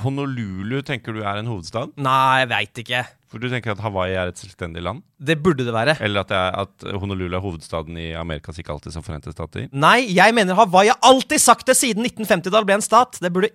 Honolulu 0.00 0.82
tenker 0.86 1.16
du 1.16 1.24
er 1.24 1.40
en 1.40 1.48
hovedstad? 1.50 1.96
Nei, 1.98 2.42
jeg 2.44 2.50
veit 2.52 2.80
ikke. 2.84 3.00
For 3.30 3.42
du 3.42 3.46
tenker 3.50 3.72
at 3.74 3.80
Hawaii 3.82 4.14
er 4.18 4.30
et 4.30 4.38
selvstendig 4.38 4.82
land? 4.82 5.02
Det 5.18 5.36
burde 5.42 5.64
det 5.66 5.74
være. 5.74 5.96
Eller 6.02 6.24
at, 6.24 6.32
er, 6.34 6.54
at 6.64 6.86
Honolulu 6.98 7.34
er 7.36 7.42
hovedstaden 7.42 7.98
i 7.98 8.10
Amerikas 8.18 8.58
ikke 8.62 8.74
alltid 8.74 8.94
så 8.94 9.02
forente 9.06 9.34
stater? 9.34 9.66
Nei, 9.70 10.04
jeg 10.14 10.34
mener 10.34 10.58
Hawaii 10.58 10.90
har 10.92 10.98
alltid 11.06 11.42
sagt 11.42 11.66
det 11.70 11.76
siden 11.78 12.06
1950, 12.06 12.50
da 12.50 12.62
det 12.62 12.70
ble 12.70 12.78
en 12.78 12.86
stat. 12.86 13.18
Det 13.22 13.32
burde, 13.34 13.50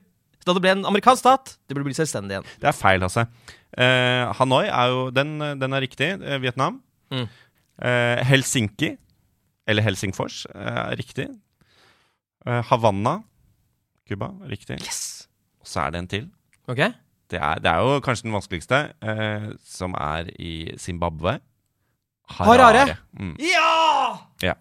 da 0.48 0.56
det 0.56 0.64
ble 0.64 0.76
en 0.78 0.86
amerikansk 0.92 1.24
stat. 1.24 1.56
Det 1.68 1.76
burde 1.76 1.88
bli 1.90 1.98
selvstendig 1.98 2.38
igjen. 2.38 2.52
Det 2.64 2.72
er 2.72 2.78
feil, 2.78 3.04
Hasse. 3.04 3.26
Eh, 3.76 4.36
Hanoi 4.40 4.66
er 4.68 4.92
jo 4.94 5.10
Den, 5.16 5.34
den 5.60 5.76
er 5.76 5.84
riktig. 5.84 6.14
Eh, 6.20 6.40
Vietnam. 6.44 6.82
Mm. 7.12 7.26
Eh, 7.84 8.24
Helsinki, 8.28 8.94
eller 9.68 9.84
Helsingfors, 9.84 10.46
eh, 10.56 10.80
er 10.86 11.00
riktig. 11.00 11.28
Eh, 12.46 12.62
Havanna, 12.70 13.20
Cuba, 14.08 14.30
riktig. 14.50 14.78
Yes! 14.86 15.28
Og 15.62 15.70
så 15.70 15.82
er 15.86 15.94
det 15.96 16.02
en 16.04 16.10
til. 16.12 16.26
Ok? 16.70 16.82
Det 17.34 17.40
er, 17.42 17.62
det 17.64 17.72
er 17.72 17.82
jo 17.82 18.02
kanskje 18.06 18.28
den 18.28 18.36
vanskeligste, 18.36 18.82
eh, 19.02 19.48
som 19.66 19.96
er 19.98 20.30
i 20.38 20.76
Zimbabwe. 20.78 21.40
Harare. 22.38 22.98
Mm. 23.18 23.34
Ja! 23.42 24.18
Ja. 24.46 24.54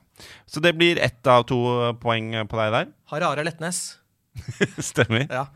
Så 0.49 0.61
det 0.65 0.75
blir 0.79 1.01
ett 1.03 1.27
av 1.29 1.45
to 1.49 1.59
poeng 2.01 2.33
på 2.49 2.61
deg 2.61 2.73
der. 2.73 2.89
Harare 3.13 3.45
Letnes. 3.45 3.83
Stemmer. 4.81 5.29
Ja. 5.31 5.47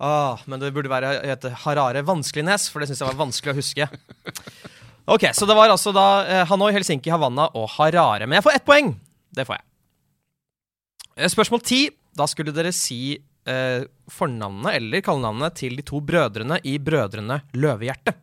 Åh, 0.00 0.42
men 0.48 0.60
det 0.62 0.72
burde 0.74 0.90
være 0.90 1.18
hete 1.28 1.52
Harare 1.66 2.02
Vanskelignes, 2.08 2.68
for 2.72 2.80
det 2.80 2.88
syns 2.90 3.02
jeg 3.02 3.10
var 3.12 3.18
vanskelig 3.20 3.52
å 3.52 3.58
huske. 3.60 3.88
Ok, 5.10 5.26
Så 5.36 5.46
det 5.48 5.56
var 5.58 5.72
altså 5.72 5.92
da 5.94 6.06
eh, 6.24 6.44
Hanoi, 6.48 6.70
Helsinki, 6.74 7.10
Havanna 7.12 7.48
og 7.58 7.66
Harare. 7.76 8.26
Men 8.26 8.38
jeg 8.38 8.46
får 8.46 8.58
ett 8.58 8.66
poeng. 8.68 8.94
Det 9.34 9.46
får 9.46 9.58
jeg. 9.58 9.66
Eh, 11.16 11.30
Spørsmål 11.30 11.62
ti. 11.66 11.84
Da 12.16 12.26
skulle 12.30 12.52
dere 12.54 12.72
si 12.74 13.14
eh, 13.48 13.84
fornavnet 14.10 14.74
eller 14.80 15.04
kallenavnet 15.06 15.56
til 15.60 15.78
de 15.78 15.84
to 15.86 16.00
brødrene 16.04 16.58
i 16.66 16.76
Brødrene 16.82 17.40
Løvehjerte. 17.54 18.16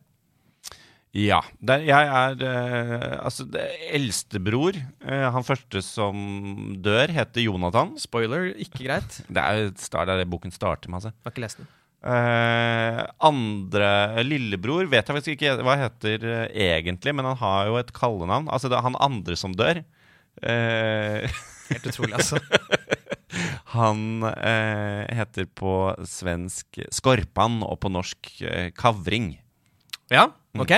Ja. 1.17 1.39
Der, 1.63 1.82
jeg 1.88 2.10
er 2.19 2.43
eh, 2.45 3.15
Altså, 3.23 3.47
eldstebror, 3.95 4.78
eh, 5.08 5.26
han 5.34 5.45
første 5.47 5.82
som 5.86 6.76
dør, 6.84 7.13
heter 7.15 7.47
Jonathan. 7.47 7.95
Spoiler, 8.02 8.52
ikke 8.60 8.84
greit. 8.86 9.21
Det 9.34 9.41
er 9.41 9.71
start, 9.82 10.12
er 10.12 10.21
det 10.21 10.30
boken 10.30 10.54
starter 10.54 10.91
med, 10.91 11.00
altså. 11.02 11.15
Har 11.26 11.34
ikke 11.34 11.45
lest 11.47 11.63
den. 11.63 11.71
Eh, 12.08 13.00
andre 13.26 13.88
Lillebror 14.23 14.86
vet 14.91 15.08
jeg 15.10 15.15
faktisk 15.17 15.34
ikke 15.34 15.56
hva 15.65 15.80
heter 15.82 16.21
eh, 16.30 16.76
egentlig, 16.78 17.15
men 17.17 17.26
han 17.26 17.39
har 17.39 17.71
jo 17.71 17.80
et 17.80 17.89
kallenavn. 17.95 18.52
Altså, 18.54 18.69
det 18.69 18.78
er 18.78 18.86
han 18.86 19.00
andre 19.02 19.39
som 19.39 19.56
dør. 19.58 19.82
Eh, 20.43 21.39
Helt 21.71 21.88
utrolig, 21.91 22.13
altså. 22.17 22.39
han 23.75 24.23
eh, 24.30 25.03
heter 25.19 25.47
på 25.58 25.73
svensk 26.08 26.80
Skorpan 26.93 27.60
og 27.67 27.77
på 27.84 27.91
norsk 27.93 28.32
eh, 28.47 28.69
Kavring. 28.77 29.34
Ja, 30.13 30.30
ok. 30.58 30.77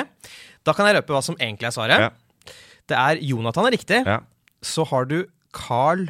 Da 0.65 0.73
kan 0.75 0.89
jeg 0.89 0.97
røpe 0.99 1.13
hva 1.15 1.21
som 1.25 1.37
egentlig 1.39 1.69
er 1.69 1.75
svaret. 1.75 2.07
Ja. 2.07 2.53
Det 2.89 2.97
er 2.97 3.21
Jonathan 3.29 3.69
er 3.69 3.75
riktig. 3.77 4.01
Ja. 4.07 4.19
Så 4.65 4.85
har 4.89 5.05
du 5.09 5.21
Carl 5.55 6.07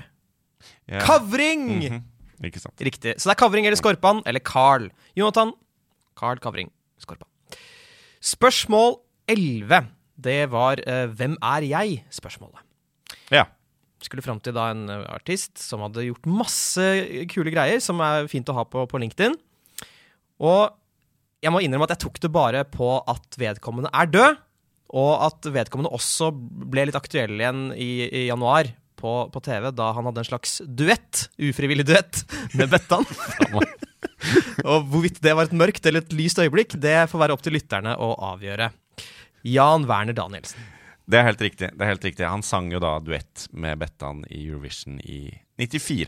Ja. 0.89 1.04
Kavring! 1.06 1.68
Mhm. 1.84 2.00
Ikke 2.48 2.62
sant. 2.63 2.80
Riktig. 2.80 3.18
Så 3.20 3.28
det 3.28 3.36
er 3.36 3.39
Kavring 3.42 3.65
eller 3.68 3.78
Skorpan 3.78 4.22
eller 4.26 4.39
Carl. 4.39 4.88
Jonathan, 5.18 5.52
Carl 6.18 6.39
Kavring, 6.39 6.72
Skorpan. 6.98 7.28
Spørsmål 8.24 8.96
11. 9.28 9.89
Det 10.20 10.39
var 10.52 10.80
eh, 10.88 11.06
Hvem 11.20 11.36
er 11.44 11.68
jeg?-spørsmålet. 11.68 12.63
Ja. 13.32 13.46
Skulle 14.04 14.24
fram 14.24 14.40
til 14.44 14.56
da 14.56 14.70
en 14.74 14.88
eh, 14.92 15.06
artist 15.12 15.60
som 15.62 15.84
hadde 15.86 16.08
gjort 16.08 16.30
masse 16.30 16.86
kule 17.32 17.54
greier, 17.54 17.82
som 17.84 18.02
er 18.06 18.30
fint 18.32 18.50
å 18.50 18.58
ha 18.58 18.66
på, 18.68 18.86
på 18.90 19.02
LinkedIn. 19.02 19.36
Og 20.40 20.70
jeg 21.44 21.54
må 21.54 21.62
innrømme 21.64 21.88
at 21.88 21.96
jeg 21.96 22.06
tok 22.06 22.20
det 22.24 22.32
bare 22.36 22.66
på 22.68 22.98
at 23.08 23.40
vedkommende 23.40 23.92
er 23.96 24.12
død, 24.12 24.40
og 25.00 25.12
at 25.28 25.50
vedkommende 25.54 25.92
også 25.94 26.32
ble 26.34 26.88
litt 26.90 26.98
aktuell 26.98 27.36
igjen 27.38 27.68
i, 27.76 28.08
i 28.08 28.24
januar 28.28 28.72
på, 29.00 29.14
på 29.32 29.42
TV, 29.46 29.70
da 29.76 29.92
han 29.96 30.08
hadde 30.10 30.24
en 30.24 30.28
slags 30.28 30.58
duett, 30.66 31.28
ufrivillig 31.40 31.86
duett, 31.88 32.24
med 32.58 32.72
Bettan. 32.74 33.06
og 34.70 34.90
hvorvidt 34.90 35.22
det 35.24 35.36
var 35.38 35.48
et 35.48 35.56
mørkt 35.56 35.86
eller 35.86 36.04
et 36.04 36.18
lyst 36.18 36.42
øyeblikk, 36.42 36.76
det 36.82 37.06
får 37.12 37.24
være 37.24 37.38
opp 37.38 37.46
til 37.46 37.56
lytterne 37.56 37.96
å 37.96 38.12
avgjøre. 38.34 38.72
Jan 39.48 39.88
Werner 39.88 40.18
Danielsen. 40.18 40.79
Det 41.10 41.17
er 41.17 41.24
helt 41.26 41.41
riktig. 41.41 41.72
det 41.74 41.82
er 41.82 41.89
helt 41.89 42.04
riktig. 42.06 42.22
Han 42.30 42.43
sang 42.45 42.69
jo 42.74 42.80
da 42.84 43.00
duett 43.02 43.48
med 43.52 43.80
Bettan 43.82 44.24
i 44.30 44.45
Eurovision 44.45 45.00
i 45.02 45.34
94. 45.58 46.06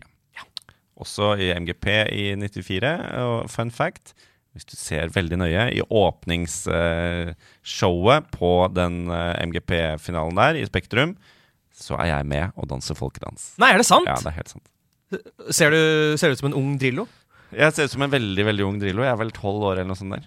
Også 1.01 1.31
i 1.41 1.49
MGP 1.57 1.87
i 2.13 2.35
94. 2.37 2.91
Og 3.25 3.49
fun 3.49 3.73
fact, 3.73 4.13
hvis 4.53 4.65
du 4.69 4.75
ser 4.77 5.09
veldig 5.15 5.37
nøye, 5.41 5.63
i 5.73 5.81
åpningsshowet 5.81 8.21
på 8.35 8.51
den 8.75 9.09
eh, 9.09 9.41
MGP-finalen 9.47 10.35
der 10.37 10.55
i 10.59 10.65
Spektrum, 10.69 11.15
så 11.73 11.97
er 11.97 12.05
jeg 12.11 12.25
med 12.29 12.51
og 12.59 12.69
danser 12.69 12.93
folkedans. 12.99 13.55
Nei, 13.61 13.71
er 13.73 13.77
det 13.81 13.87
sant? 13.89 14.05
Ja, 14.05 14.19
det 14.21 14.29
er 14.29 14.37
helt 14.37 14.53
sant. 14.53 14.67
Ser 15.51 15.69
du 15.73 15.81
ser 16.19 16.27
du 16.29 16.33
ut 16.37 16.41
som 16.43 16.51
en 16.51 16.59
ung 16.61 16.71
Drillo? 16.79 17.05
Jeg 17.51 17.73
ser 17.75 17.83
ut 17.89 17.95
som 17.95 18.03
en 18.05 18.13
veldig 18.13 18.43
veldig 18.47 18.65
ung 18.67 18.77
Drillo. 18.79 19.01
Jeg 19.03 19.11
er 19.15 19.19
vel 19.19 19.33
tolv 19.35 19.61
år 19.71 19.75
eller 19.79 19.89
noe 19.89 19.99
sånt 19.99 20.13
der. 20.13 20.23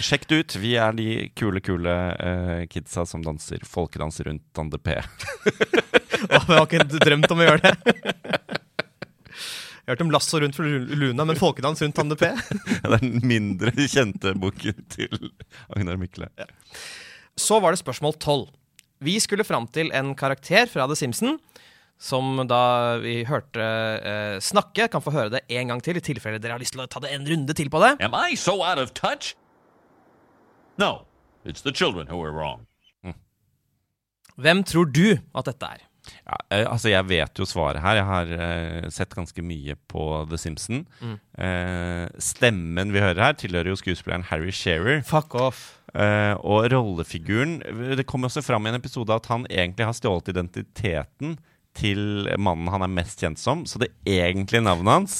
Sjekk 0.00 0.28
det 0.28 0.38
ut. 0.40 0.56
Vi 0.60 0.74
er 0.78 0.94
de 0.96 1.08
kule, 1.38 1.62
kule 1.64 1.94
uh, 2.20 2.62
kidsa 2.70 3.06
som 3.08 3.24
danser 3.24 3.64
folkedans 3.66 4.20
rundt 4.26 4.44
Tande 4.56 4.78
P. 4.78 4.96
Åh, 6.30 6.36
jeg 6.36 6.58
har 6.58 6.66
ikke 6.66 7.00
drømt 7.00 7.32
om 7.32 7.40
å 7.40 7.48
gjøre 7.48 7.62
det. 7.64 7.96
Jeg 9.80 9.88
har 9.88 9.96
hørt 9.96 10.04
om 10.04 10.12
lasso 10.14 10.38
rundt 10.38 10.58
Luna, 10.60 11.24
men 11.26 11.38
folkedans 11.40 11.80
rundt 11.82 11.96
Tande 11.96 12.18
P. 12.20 12.28
det 12.68 12.78
er 12.84 13.00
den 13.00 13.24
mindre 13.26 13.72
kjente 13.74 14.36
boken 14.38 14.84
til 14.92 15.30
Agnar 15.72 15.98
Mykle. 15.98 16.28
Så 17.40 17.58
var 17.62 17.74
det 17.74 17.80
spørsmål 17.80 18.14
12. 18.20 18.46
Vi 19.00 19.16
skulle 19.24 19.48
fram 19.48 19.66
til 19.72 19.90
en 19.96 20.12
karakter 20.14 20.68
fra 20.68 20.84
The 20.86 20.98
Simpson, 20.98 21.38
som 22.00 22.44
da 22.48 22.98
vi 23.00 23.22
hørte 23.28 23.64
uh, 23.64 24.36
snakke, 24.44 24.86
kan 24.92 25.02
få 25.04 25.12
høre 25.16 25.34
det 25.34 25.42
en 25.56 25.72
gang 25.72 25.82
til, 25.84 25.98
i 25.98 26.04
tilfelle 26.04 26.40
dere 26.40 26.56
har 26.56 26.62
lyst 26.62 26.76
til 26.76 26.84
å 26.84 26.88
ta 26.88 27.02
det 27.02 27.12
en 27.16 27.26
runde 27.28 27.56
til 27.56 27.72
på 27.72 27.80
det. 27.82 27.96
Am 28.04 28.16
I 28.16 28.36
so 28.36 28.60
out 28.60 28.80
of 28.80 28.92
touch? 28.96 29.34
No, 30.80 31.04
it's 31.44 31.62
the 31.62 31.72
children 31.72 32.08
who 32.08 32.22
are 32.24 32.32
wrong. 32.32 32.66
Hvem 34.40 34.62
tror 34.64 34.88
du 34.88 35.18
at 35.36 35.48
dette 35.50 35.68
er? 35.68 35.82
Ja, 36.24 36.36
eh, 36.48 36.64
altså 36.64 36.88
Jeg 36.88 37.08
vet 37.10 37.38
jo 37.38 37.44
svaret 37.44 37.82
her. 37.82 37.98
Jeg 37.98 38.06
har 38.08 38.30
uh, 38.32 38.86
sett 38.92 39.12
ganske 39.14 39.42
mye 39.44 39.76
på 39.90 40.06
The 40.30 40.38
Simpson. 40.40 40.86
uh, 41.02 42.06
stemmen 42.18 42.94
vi 42.94 43.02
hører 43.02 43.20
her, 43.20 43.36
tilhører 43.36 43.72
jo 43.72 43.76
skuespilleren 43.76 44.24
Harry 44.30 44.50
Shearer. 44.50 45.02
Fuck 45.06 45.34
off. 45.34 45.76
Uh, 45.90 46.38
og 46.46 46.70
rollefiguren 46.70 47.56
Det 47.98 48.06
kommer 48.06 48.28
også 48.28 48.44
fram 48.46 48.62
i 48.66 48.70
en 48.70 48.78
episode 48.78 49.10
at 49.10 49.26
han 49.26 49.42
egentlig 49.50 49.88
har 49.88 49.96
stjålet 49.98 50.28
identiteten 50.30 51.34
til 51.74 52.28
mannen 52.38 52.70
han 52.70 52.84
er 52.86 52.92
mest 52.94 53.20
kjent 53.20 53.40
som. 53.42 53.66
Så 53.66 53.82
det 53.82 53.90
egentlige 54.06 54.62
navnet 54.62 54.92
hans 54.92 55.16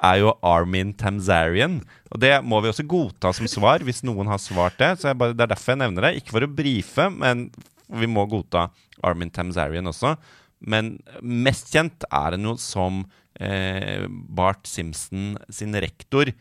er 0.00 0.20
jo 0.22 0.34
Armin 0.46 0.92
Tamzarian. 0.96 1.80
Og 2.10 2.20
det 2.22 2.32
må 2.46 2.60
vi 2.62 2.70
også 2.70 2.86
godta 2.88 3.32
som 3.36 3.48
svar 3.50 3.84
hvis 3.86 4.02
noen 4.06 4.30
har 4.30 4.40
svart 4.42 4.78
det. 4.80 4.94
Så 5.00 5.14
bare, 5.14 5.36
Det 5.36 5.44
er 5.44 5.52
derfor 5.54 5.74
jeg 5.74 5.82
nevner 5.82 6.08
det. 6.08 6.14
Ikke 6.20 6.36
for 6.36 6.46
å 6.46 6.52
brife, 6.52 7.08
men 7.12 7.50
vi 7.90 8.08
må 8.10 8.26
godta 8.30 8.68
Armin 9.04 9.32
Tamzarian 9.32 9.90
også. 9.90 10.14
Men 10.60 10.98
mest 11.22 11.72
kjent 11.72 12.04
er 12.10 12.36
han 12.36 12.44
jo 12.44 12.56
som 12.60 13.04
eh, 13.40 14.06
Bart 14.08 14.68
Simpson 14.68 15.34
sin 15.52 15.76
rektor, 15.80 16.32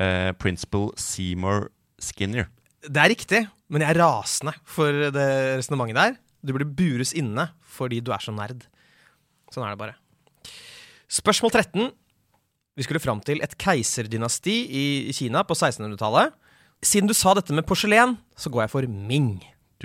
eh, 0.00 0.32
principal 0.38 0.90
Seymour 0.98 1.68
Skinner. 2.00 2.50
Det 2.80 2.96
er 2.96 3.12
riktig, 3.12 3.44
men 3.68 3.84
jeg 3.84 3.92
er 3.92 4.00
rasende 4.00 4.54
for 4.64 5.10
det 5.14 5.30
resonnementet 5.60 6.00
der. 6.00 6.18
Du 6.40 6.54
burde 6.54 6.72
bures 6.72 7.12
inne 7.12 7.50
fordi 7.70 8.00
du 8.02 8.10
er 8.14 8.22
så 8.24 8.32
nerd. 8.34 8.64
Sånn 9.52 9.66
er 9.66 9.74
det 9.74 9.82
bare. 9.82 9.98
Spørsmål 11.10 11.52
13. 11.52 11.90
Vi 12.80 12.86
skulle 12.86 13.02
fram 13.04 13.18
til 13.20 13.42
et 13.44 13.52
keiserdynasti 13.60 14.54
i 14.72 15.12
Kina 15.12 15.42
på 15.44 15.52
1600-tallet. 15.52 16.30
Siden 16.80 17.10
du 17.10 17.12
sa 17.12 17.34
dette 17.36 17.52
med 17.52 17.66
porselen, 17.68 18.14
så 18.40 18.48
går 18.48 18.62
jeg 18.64 18.72
for 18.72 18.86
Ming. 18.88 19.34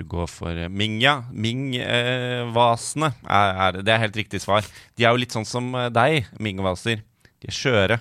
går 0.08 0.30
for 0.32 0.56
eh, 0.56 0.70
Ming, 0.72 0.94
ja. 1.04 1.18
Ming-vasene 1.28 3.10
Eh, 3.20 3.82
Det 3.82 3.92
er 3.92 4.00
helt 4.00 4.16
riktig 4.16 4.40
svar. 4.40 4.64
De 4.96 5.04
er 5.04 5.12
jo 5.12 5.20
litt 5.20 5.36
sånn 5.36 5.44
som 5.44 5.68
eh, 5.76 5.90
deg, 5.92 6.30
Ming-vaser. 6.40 7.04
De 7.36 7.50
er 7.52 7.58
skjøre 7.58 8.00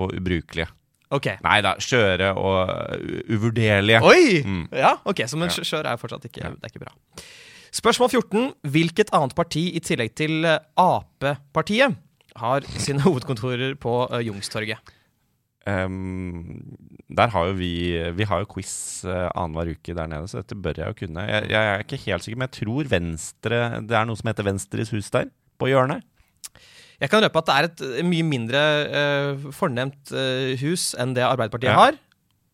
og 0.00 0.16
ubrukelige. 0.16 0.70
Okay. 1.12 1.36
Nei 1.44 1.60
da, 1.62 1.76
skjøre 1.76 2.32
og 2.40 2.72
uh, 2.72 2.96
uvurderlige. 3.36 4.00
Oi! 4.00 4.40
Mm. 4.42 4.64
Ja, 4.74 4.96
ok, 5.06 5.22
Så 5.28 5.36
men 5.38 5.52
skjør 5.52 5.92
er 5.92 6.00
fortsatt 6.00 6.24
ikke, 6.26 6.56
det 6.56 6.64
er 6.66 6.72
ikke 6.72 6.82
bra. 6.82 6.96
Spørsmål 7.76 8.10
14. 8.16 8.48
Hvilket 8.72 9.12
annet 9.14 9.36
parti 9.36 9.68
i 9.76 9.84
tillegg 9.84 10.16
til 10.16 10.40
eh, 10.48 10.58
Ap-partiet 10.80 12.00
har 12.40 12.66
sine 12.76 13.02
hovedkontorer 13.06 13.74
på 13.80 13.98
uh, 14.10 14.20
Jungstorget. 14.24 14.94
Um, 15.66 16.62
der 17.10 17.32
har 17.32 17.48
jo 17.48 17.54
vi 17.58 17.70
Vi 18.14 18.26
har 18.30 18.44
jo 18.44 18.46
quiz 18.52 19.02
uh, 19.02 19.26
annenhver 19.34 19.72
uke 19.74 19.96
der 19.98 20.06
nede, 20.06 20.28
så 20.30 20.38
dette 20.44 20.54
bør 20.54 20.78
jeg 20.78 20.92
jo 20.92 20.98
kunne. 21.00 21.24
Jeg, 21.26 21.48
jeg 21.50 21.70
er 21.72 21.82
ikke 21.82 21.98
helt 22.04 22.22
sikker, 22.26 22.38
men 22.38 22.46
jeg 22.46 22.58
tror 22.60 22.90
Venstre 22.92 23.58
Det 23.82 23.96
er 23.98 24.06
noe 24.06 24.20
som 24.20 24.30
heter 24.30 24.46
Venstres 24.46 24.92
hus 24.94 25.10
der, 25.10 25.32
på 25.58 25.66
hjørnet. 25.72 26.06
Jeg 27.02 27.10
kan 27.12 27.20
røpe 27.24 27.40
at 27.42 27.48
det 27.48 27.54
er 27.56 27.66
et 27.68 27.82
eh, 28.00 28.06
mye 28.08 28.24
mindre 28.24 28.60
uh, 28.88 29.48
fornemt 29.52 30.12
uh, 30.14 30.54
hus 30.62 30.94
enn 30.96 31.12
det 31.18 31.26
Arbeiderpartiet 31.26 31.74
Ja. 31.74 31.80
har. 31.88 31.98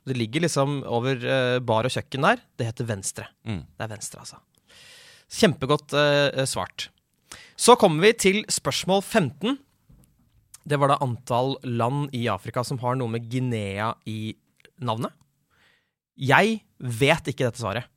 Det 0.02 0.16
ligger 0.18 0.42
liksom 0.42 0.80
over 0.82 1.14
uh, 1.22 1.60
bar 1.62 1.86
og 1.86 1.92
kjøkken 1.94 2.24
der. 2.26 2.40
Det 2.58 2.66
heter 2.66 2.88
Venstre. 2.88 3.28
Mm. 3.46 3.60
Det 3.70 3.86
er 3.86 3.92
Venstre, 3.92 4.24
altså. 4.24 4.40
Kjempegodt 5.32 5.94
eh, 5.96 6.42
svart. 6.44 6.88
Så 7.56 7.76
kommer 7.80 8.02
vi 8.04 8.10
til 8.20 8.42
spørsmål 8.52 9.00
15. 9.00 9.54
Det 10.68 10.78
var 10.78 10.92
da 10.92 11.00
antall 11.02 11.56
land 11.66 12.12
i 12.14 12.26
Afrika 12.30 12.62
som 12.64 12.78
har 12.82 12.96
noe 12.98 13.10
med 13.10 13.26
Guinea 13.30 13.92
i 14.06 14.34
navnet. 14.82 15.14
Jeg 16.18 16.60
vet 16.78 17.30
ikke 17.32 17.48
dette 17.48 17.62
svaret. 17.62 17.88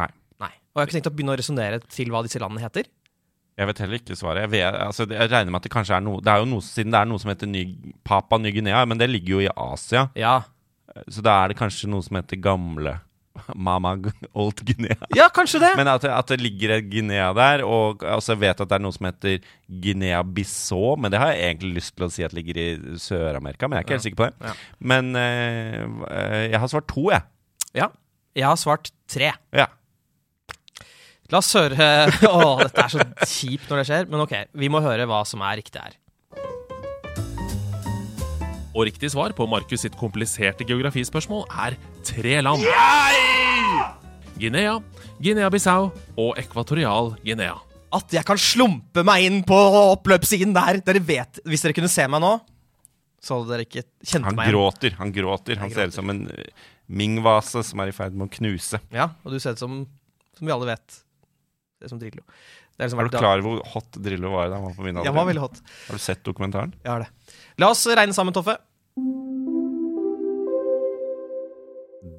Nei. 0.00 0.08
Nei. 0.40 0.52
Og 0.72 0.78
jeg 0.78 0.82
har 0.82 0.88
ikke 0.88 0.96
tenkt 0.98 1.10
å 1.10 1.14
begynne 1.16 1.34
å 1.34 1.40
resonnere 1.40 1.80
til 1.84 2.12
hva 2.14 2.22
disse 2.24 2.40
landene 2.40 2.64
heter. 2.64 2.88
Jeg 3.54 3.68
vet 3.70 3.80
heller 3.84 4.00
ikke 4.00 4.16
svaret. 4.18 4.46
Jeg, 4.46 4.52
vet, 4.56 4.78
altså, 4.82 5.06
jeg 5.06 5.30
regner 5.30 5.52
med 5.52 5.60
at 5.60 5.66
det 5.68 5.70
kanskje 5.70 5.94
er 5.94 6.02
noe 6.02 6.22
Det 6.24 6.32
er 6.32 6.40
jo 6.42 6.48
noe, 6.50 6.64
Siden 6.66 6.90
det 6.90 6.98
er 6.98 7.06
noe 7.06 7.22
som 7.22 7.30
heter 7.30 7.50
Ny, 7.50 7.62
Papa 8.06 8.38
Ny-Guinea, 8.40 8.80
men 8.90 8.98
det 8.98 9.06
ligger 9.12 9.36
jo 9.36 9.42
i 9.44 9.52
Asia. 9.52 10.08
Ja, 10.18 10.40
Så 11.06 11.22
da 11.22 11.36
er 11.42 11.52
det 11.52 11.58
kanskje 11.60 11.90
noe 11.92 12.02
som 12.02 12.18
heter 12.18 12.40
gamle 12.42 12.96
Mama 13.54 13.94
Old 14.32 14.60
Guinea. 14.66 14.96
ja 15.18 15.28
kanskje 15.34 15.60
det. 15.62 15.72
Men 15.78 15.90
at 15.90 16.06
at 16.06 16.30
det 16.30 16.40
ligger 16.42 16.76
et 16.76 16.88
Guinea 16.90 17.32
der, 17.36 17.64
og 17.66 18.04
altså, 18.06 18.34
jeg 18.34 18.42
vet 18.44 18.60
at 18.62 18.70
det 18.70 18.78
er 18.78 18.84
noe 18.84 18.94
som 18.94 19.08
heter 19.08 19.38
Guinea-Bissau, 19.84 20.94
men 21.00 21.12
det 21.12 21.20
har 21.22 21.32
jeg 21.34 21.50
egentlig 21.50 21.80
lyst 21.80 21.94
til 21.96 22.06
å 22.06 22.10
si 22.14 22.26
at 22.26 22.36
ligger 22.36 22.60
i 22.60 22.68
Sør-Amerika, 23.00 23.68
men 23.68 23.78
jeg 23.78 23.84
er 23.84 23.88
ikke 23.88 23.98
helt 23.98 24.06
sikker 24.08 24.22
på 24.22 24.28
det. 24.30 24.50
Ja. 24.50 24.54
Men 24.94 25.14
eh, 25.18 26.50
jeg 26.52 26.62
har 26.62 26.70
svart 26.70 26.88
to, 26.90 27.08
jeg. 27.12 27.26
Ja. 27.74 27.90
Jeg 28.34 28.48
har 28.50 28.60
svart 28.60 28.92
tre. 29.10 29.32
Ja. 29.54 29.68
La 31.32 31.40
oss 31.40 31.54
høre 31.56 31.76
Å, 32.28 32.40
dette 32.60 32.82
er 32.84 32.92
så 32.92 33.04
kjipt 33.26 33.70
når 33.70 33.80
det 33.80 33.86
skjer, 33.90 34.08
men 34.12 34.24
ok. 34.26 34.34
Vi 34.60 34.70
må 34.72 34.82
høre 34.84 35.06
hva 35.10 35.22
som 35.28 35.42
er 35.46 35.58
riktig 35.62 35.80
her. 35.82 35.96
Og 38.74 38.88
riktig 38.88 39.12
svar 39.12 39.30
på 39.38 39.46
Markus 39.46 39.84
sitt 39.84 39.94
kompliserte 39.98 40.66
geografispørsmål 40.66 41.44
er 41.62 41.76
tre 42.06 42.40
land. 42.42 42.64
Guinea, 44.34 44.80
Guinea-Bissau 45.22 45.92
og 46.18 46.40
Ekvatorial 46.42 47.12
Guinea. 47.22 47.54
At 47.94 48.10
jeg 48.16 48.26
kan 48.26 48.40
slumpe 48.40 49.04
meg 49.06 49.28
inn 49.28 49.44
på 49.46 49.54
oppløpssiden 49.94 50.56
der. 50.56 50.80
Dere 50.82 51.02
vet, 51.06 51.38
Hvis 51.46 51.62
dere 51.62 51.76
kunne 51.76 51.92
se 51.92 52.08
meg 52.10 52.24
nå, 52.24 52.32
så 53.22 53.38
hadde 53.38 53.52
dere 53.52 53.66
ikke 53.68 53.84
kjent 54.02 54.26
Han 54.26 54.34
meg 54.40 54.48
igjen. 54.48 54.56
gråter. 54.58 54.96
Han 54.98 55.14
gråter. 55.14 55.60
Han 55.62 55.70
Jeg 55.70 55.78
ser 55.78 55.92
ut 55.94 55.98
som 56.00 56.10
en 56.10 56.24
mingvase 56.26 56.42
Ming-vase 56.90 57.62
som 57.64 57.80
er 57.80 57.88
i 57.88 57.94
ferd 57.96 58.12
med 58.12 58.26
å 58.26 58.34
knuse. 58.34 58.82
Ja, 58.92 59.06
og 59.24 59.32
du 59.32 59.38
ser 59.40 59.54
ut 59.54 59.62
som, 59.62 59.84
som 60.36 60.44
vi 60.46 60.52
alle 60.52 60.66
vet, 60.68 60.98
det 61.78 61.86
er 61.86 61.94
som 61.94 62.02
Drillo. 62.02 62.26
Det 62.74 62.82
er 62.82 62.90
liksom 62.90 63.00
Er 63.00 63.08
du 63.08 63.16
klar 63.16 63.38
over 63.38 63.46
hvor 63.46 63.72
hot 63.72 63.96
Drillo 64.02 64.34
var 64.34 64.50
da 64.50 64.58
han 64.58 64.66
var 64.66 64.74
på 64.74 64.82
min 64.82 64.96
alder? 64.98 65.06
Jeg 65.08 65.14
var 65.16 65.28
veldig 65.30 65.44
hot. 65.46 65.62
Har 65.86 65.94
du 65.96 66.02
sett 66.02 66.24
dokumentaren? 66.26 66.74
Jeg 66.82 66.90
har 66.90 67.06
det. 67.06 67.23
La 67.62 67.68
oss 67.70 67.84
regne 67.86 68.14
sammen, 68.16 68.34
Toffe. 68.34 68.56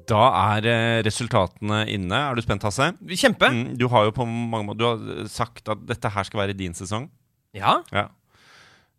Da 0.06 0.22
er 0.54 0.66
eh, 0.70 1.00
resultatene 1.06 1.80
inne. 1.90 2.18
Er 2.30 2.38
du 2.38 2.42
spent, 2.44 2.62
Hasse? 2.66 2.92
Kjempe. 3.10 3.48
Mm, 3.52 3.64
du 3.78 3.88
har 3.90 4.06
jo 4.06 4.12
på 4.14 4.26
mange 4.26 4.68
måter 4.68 4.78
Du 4.78 4.86
har 4.86 5.30
sagt 5.30 5.66
at 5.72 5.82
dette 5.88 6.10
her 6.14 6.26
skal 6.28 6.44
være 6.44 6.56
din 6.58 6.74
sesong. 6.78 7.08
Ja, 7.56 7.80
Ja. 7.94 8.08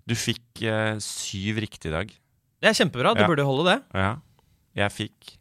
Du 0.08 0.14
fikk 0.16 0.62
eh, 0.64 0.96
syv 1.04 1.58
riktig 1.60 1.90
i 1.90 1.96
dag. 1.96 2.12
det 2.64 2.70
er 2.70 2.76
kjempebra. 2.78 3.12
Du 3.16 3.22
Ja. 3.24 3.28
burde 3.28 3.44
holde 3.44 3.66
det. 3.72 3.80
Ja. 3.94 4.14
Jeg 4.76 4.92
fikk 4.92 5.34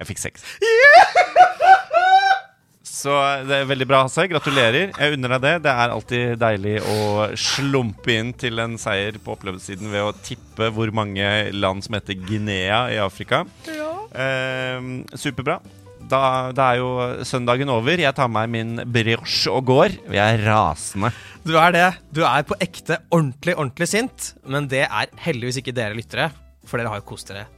Jeg 0.00 0.06
fikk 0.08 0.18
seks. 0.18 0.42
Så 3.02 3.10
det 3.48 3.56
er 3.56 3.66
veldig 3.66 3.86
bra, 3.90 4.04
Hasse. 4.06 4.28
Gratulerer. 4.30 4.92
Jeg 4.94 5.16
unner 5.16 5.34
deg 5.34 5.42
det. 5.42 5.54
Det 5.64 5.72
er 5.72 5.94
alltid 5.94 6.36
deilig 6.38 6.74
å 6.86 6.98
slumpe 7.34 8.14
inn 8.14 8.30
til 8.38 8.62
en 8.62 8.76
seier 8.78 9.18
på 9.18 9.34
opplevelsessiden 9.34 9.90
ved 9.90 10.06
å 10.06 10.14
tippe 10.22 10.68
hvor 10.74 10.92
mange 10.94 11.26
land 11.56 11.82
som 11.82 11.96
heter 11.98 12.18
Guinea 12.20 12.84
i 12.94 13.00
Afrika. 13.02 13.42
Eh, 13.66 14.86
superbra. 15.18 15.58
Da, 16.12 16.52
da 16.54 16.68
er 16.70 16.78
jo 16.82 16.92
søndagen 17.26 17.72
over. 17.72 17.98
Jeg 17.98 18.14
tar 18.14 18.30
med 18.30 18.52
meg 18.52 18.54
min 18.54 18.94
brioche 18.94 19.50
og 19.50 19.66
går. 19.72 19.98
Vi 20.06 20.20
jeg 20.20 20.38
er 20.38 20.46
rasende. 20.46 21.10
Du 21.42 21.56
er 21.58 21.74
det. 21.74 21.88
Du 22.14 22.22
er 22.28 22.46
på 22.46 22.58
ekte 22.62 23.00
ordentlig, 23.10 23.56
ordentlig 23.56 23.90
sint. 23.90 24.30
Men 24.46 24.70
det 24.70 24.84
er 24.86 25.10
heldigvis 25.26 25.58
ikke 25.62 25.74
dere 25.74 25.98
lyttere, 25.98 26.30
for 26.68 26.78
dere 26.78 26.94
har 26.94 27.02
jo 27.02 27.08
kost 27.14 27.34
dere 27.34 27.48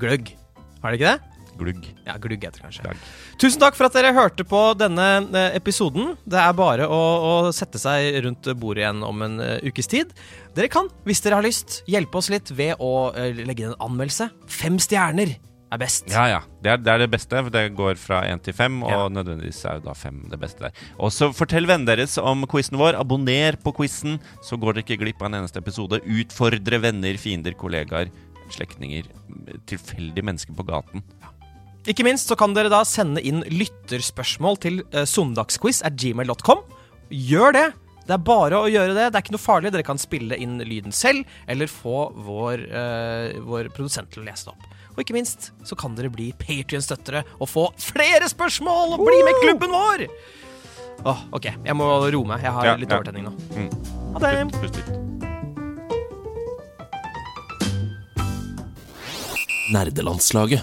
gløgg. 0.00 0.32
Har 0.80 0.94
dere 0.94 1.00
ikke 1.00 1.12
det? 1.12 1.33
Glugg. 1.58 1.86
Ja, 2.06 2.16
glugg 2.18 2.42
heter 2.42 2.58
det 2.58 2.66
kanskje. 2.66 2.82
Glugg. 2.88 3.06
Tusen 3.42 3.62
takk 3.62 3.78
for 3.78 3.88
at 3.88 3.96
dere 3.96 4.12
hørte 4.16 4.46
på 4.48 4.60
denne 4.78 5.08
eh, 5.30 5.56
episoden. 5.58 6.14
Det 6.26 6.40
er 6.40 6.52
bare 6.58 6.88
å, 6.90 7.00
å 7.00 7.34
sette 7.54 7.80
seg 7.82 8.20
rundt 8.26 8.50
bordet 8.58 8.84
igjen 8.84 9.02
om 9.06 9.24
en 9.26 9.40
uh, 9.40 9.56
ukes 9.66 9.90
tid. 9.90 10.12
Dere 10.56 10.70
kan, 10.72 10.90
hvis 11.06 11.22
dere 11.24 11.38
har 11.40 11.46
lyst, 11.46 11.82
hjelpe 11.90 12.20
oss 12.20 12.30
litt 12.32 12.50
ved 12.54 12.76
å 12.82 12.92
uh, 13.14 13.26
legge 13.44 13.66
inn 13.66 13.72
en 13.74 13.82
anmeldelse. 13.88 14.30
Fem 14.50 14.80
stjerner 14.82 15.36
er 15.74 15.80
best. 15.80 16.06
Ja, 16.12 16.26
ja. 16.30 16.40
Det 16.62 16.70
er, 16.74 16.82
det 16.82 16.92
er 16.92 17.00
det 17.02 17.10
beste. 17.14 17.40
for 17.46 17.50
Det 17.54 17.64
går 17.76 17.98
fra 17.98 18.22
én 18.30 18.42
til 18.42 18.54
fem, 18.54 18.82
og 18.86 18.90
Ja. 18.92 19.08
nødvendigvis 19.10 19.64
er 19.66 19.80
jo 19.80 19.86
da 19.88 19.94
fem 19.98 20.20
det 20.30 20.38
beste 20.40 20.66
der. 20.66 20.84
Og 20.98 21.10
så 21.14 21.30
fortell 21.34 21.66
vennene 21.66 21.90
deres 21.90 22.18
om 22.18 22.46
quizen 22.50 22.78
vår. 22.78 22.98
Abonner 23.00 23.58
på 23.62 23.74
quizen, 23.80 24.20
så 24.42 24.58
går 24.60 24.74
dere 24.78 24.86
ikke 24.86 25.00
glipp 25.02 25.22
av 25.22 25.32
en 25.32 25.40
eneste 25.42 25.58
episode. 25.62 25.98
Utfordre 26.04 26.80
venner, 26.82 27.18
fiender, 27.18 27.56
kollegaer, 27.58 28.12
slektninger, 28.54 29.08
tilfeldige 29.66 30.24
mennesker 30.24 30.54
på 30.54 30.66
gaten. 30.68 31.02
Ikke 31.90 32.04
minst 32.06 32.30
så 32.30 32.36
kan 32.40 32.54
dere 32.56 32.70
da 32.72 32.80
sende 32.88 33.20
inn 33.20 33.42
lytterspørsmål 33.52 34.56
til 34.62 34.78
uh, 34.94 35.02
søndagsquiz 35.08 35.82
at 35.84 35.96
gmail.com. 36.00 36.62
Gjør 37.12 37.56
det! 37.56 37.66
Det 38.04 38.12
er 38.18 38.20
bare 38.20 38.58
å 38.60 38.68
gjøre 38.68 38.92
det. 38.92 39.04
Det 39.12 39.16
er 39.16 39.22
ikke 39.24 39.32
noe 39.32 39.40
farlig. 39.40 39.70
Dere 39.72 39.84
kan 39.86 40.00
spille 40.00 40.36
inn 40.36 40.58
lyden 40.60 40.92
selv, 40.92 41.24
eller 41.48 41.70
få 41.72 42.10
vår, 42.26 42.64
eh, 42.68 43.38
vår 43.40 43.70
produsent 43.72 44.10
til 44.12 44.20
å 44.20 44.26
lese 44.26 44.44
det 44.44 44.52
opp. 44.52 44.66
Og 44.92 45.00
ikke 45.00 45.16
minst 45.16 45.46
så 45.64 45.72
kan 45.80 45.96
dere 45.96 46.10
bli 46.12 46.26
Patrion-støttere 46.36 47.22
og 47.40 47.48
få 47.48 47.64
flere 47.80 48.28
spørsmål 48.28 48.98
og 48.98 49.06
bli 49.08 49.22
med 49.24 49.32
i 49.32 49.40
klubben 49.46 49.72
vår! 49.72 50.04
Åh, 51.08 51.24
OK. 51.36 51.48
Jeg 51.64 51.76
må 51.80 51.88
roe 52.12 52.28
meg. 52.28 52.44
Jeg 52.44 52.52
har 52.58 52.68
Ja, 52.68 52.76
litt 52.76 52.92
ja. 52.92 53.00
overtenning 53.00 53.24
nå. 53.24 53.32
Mm. 53.56 53.72
Ha 54.12 54.20
det. 54.20 54.34
Pust, 54.52 54.60
pust 54.60 54.76
litt. 54.84 54.92
Nerdelandslaget. 59.72 60.62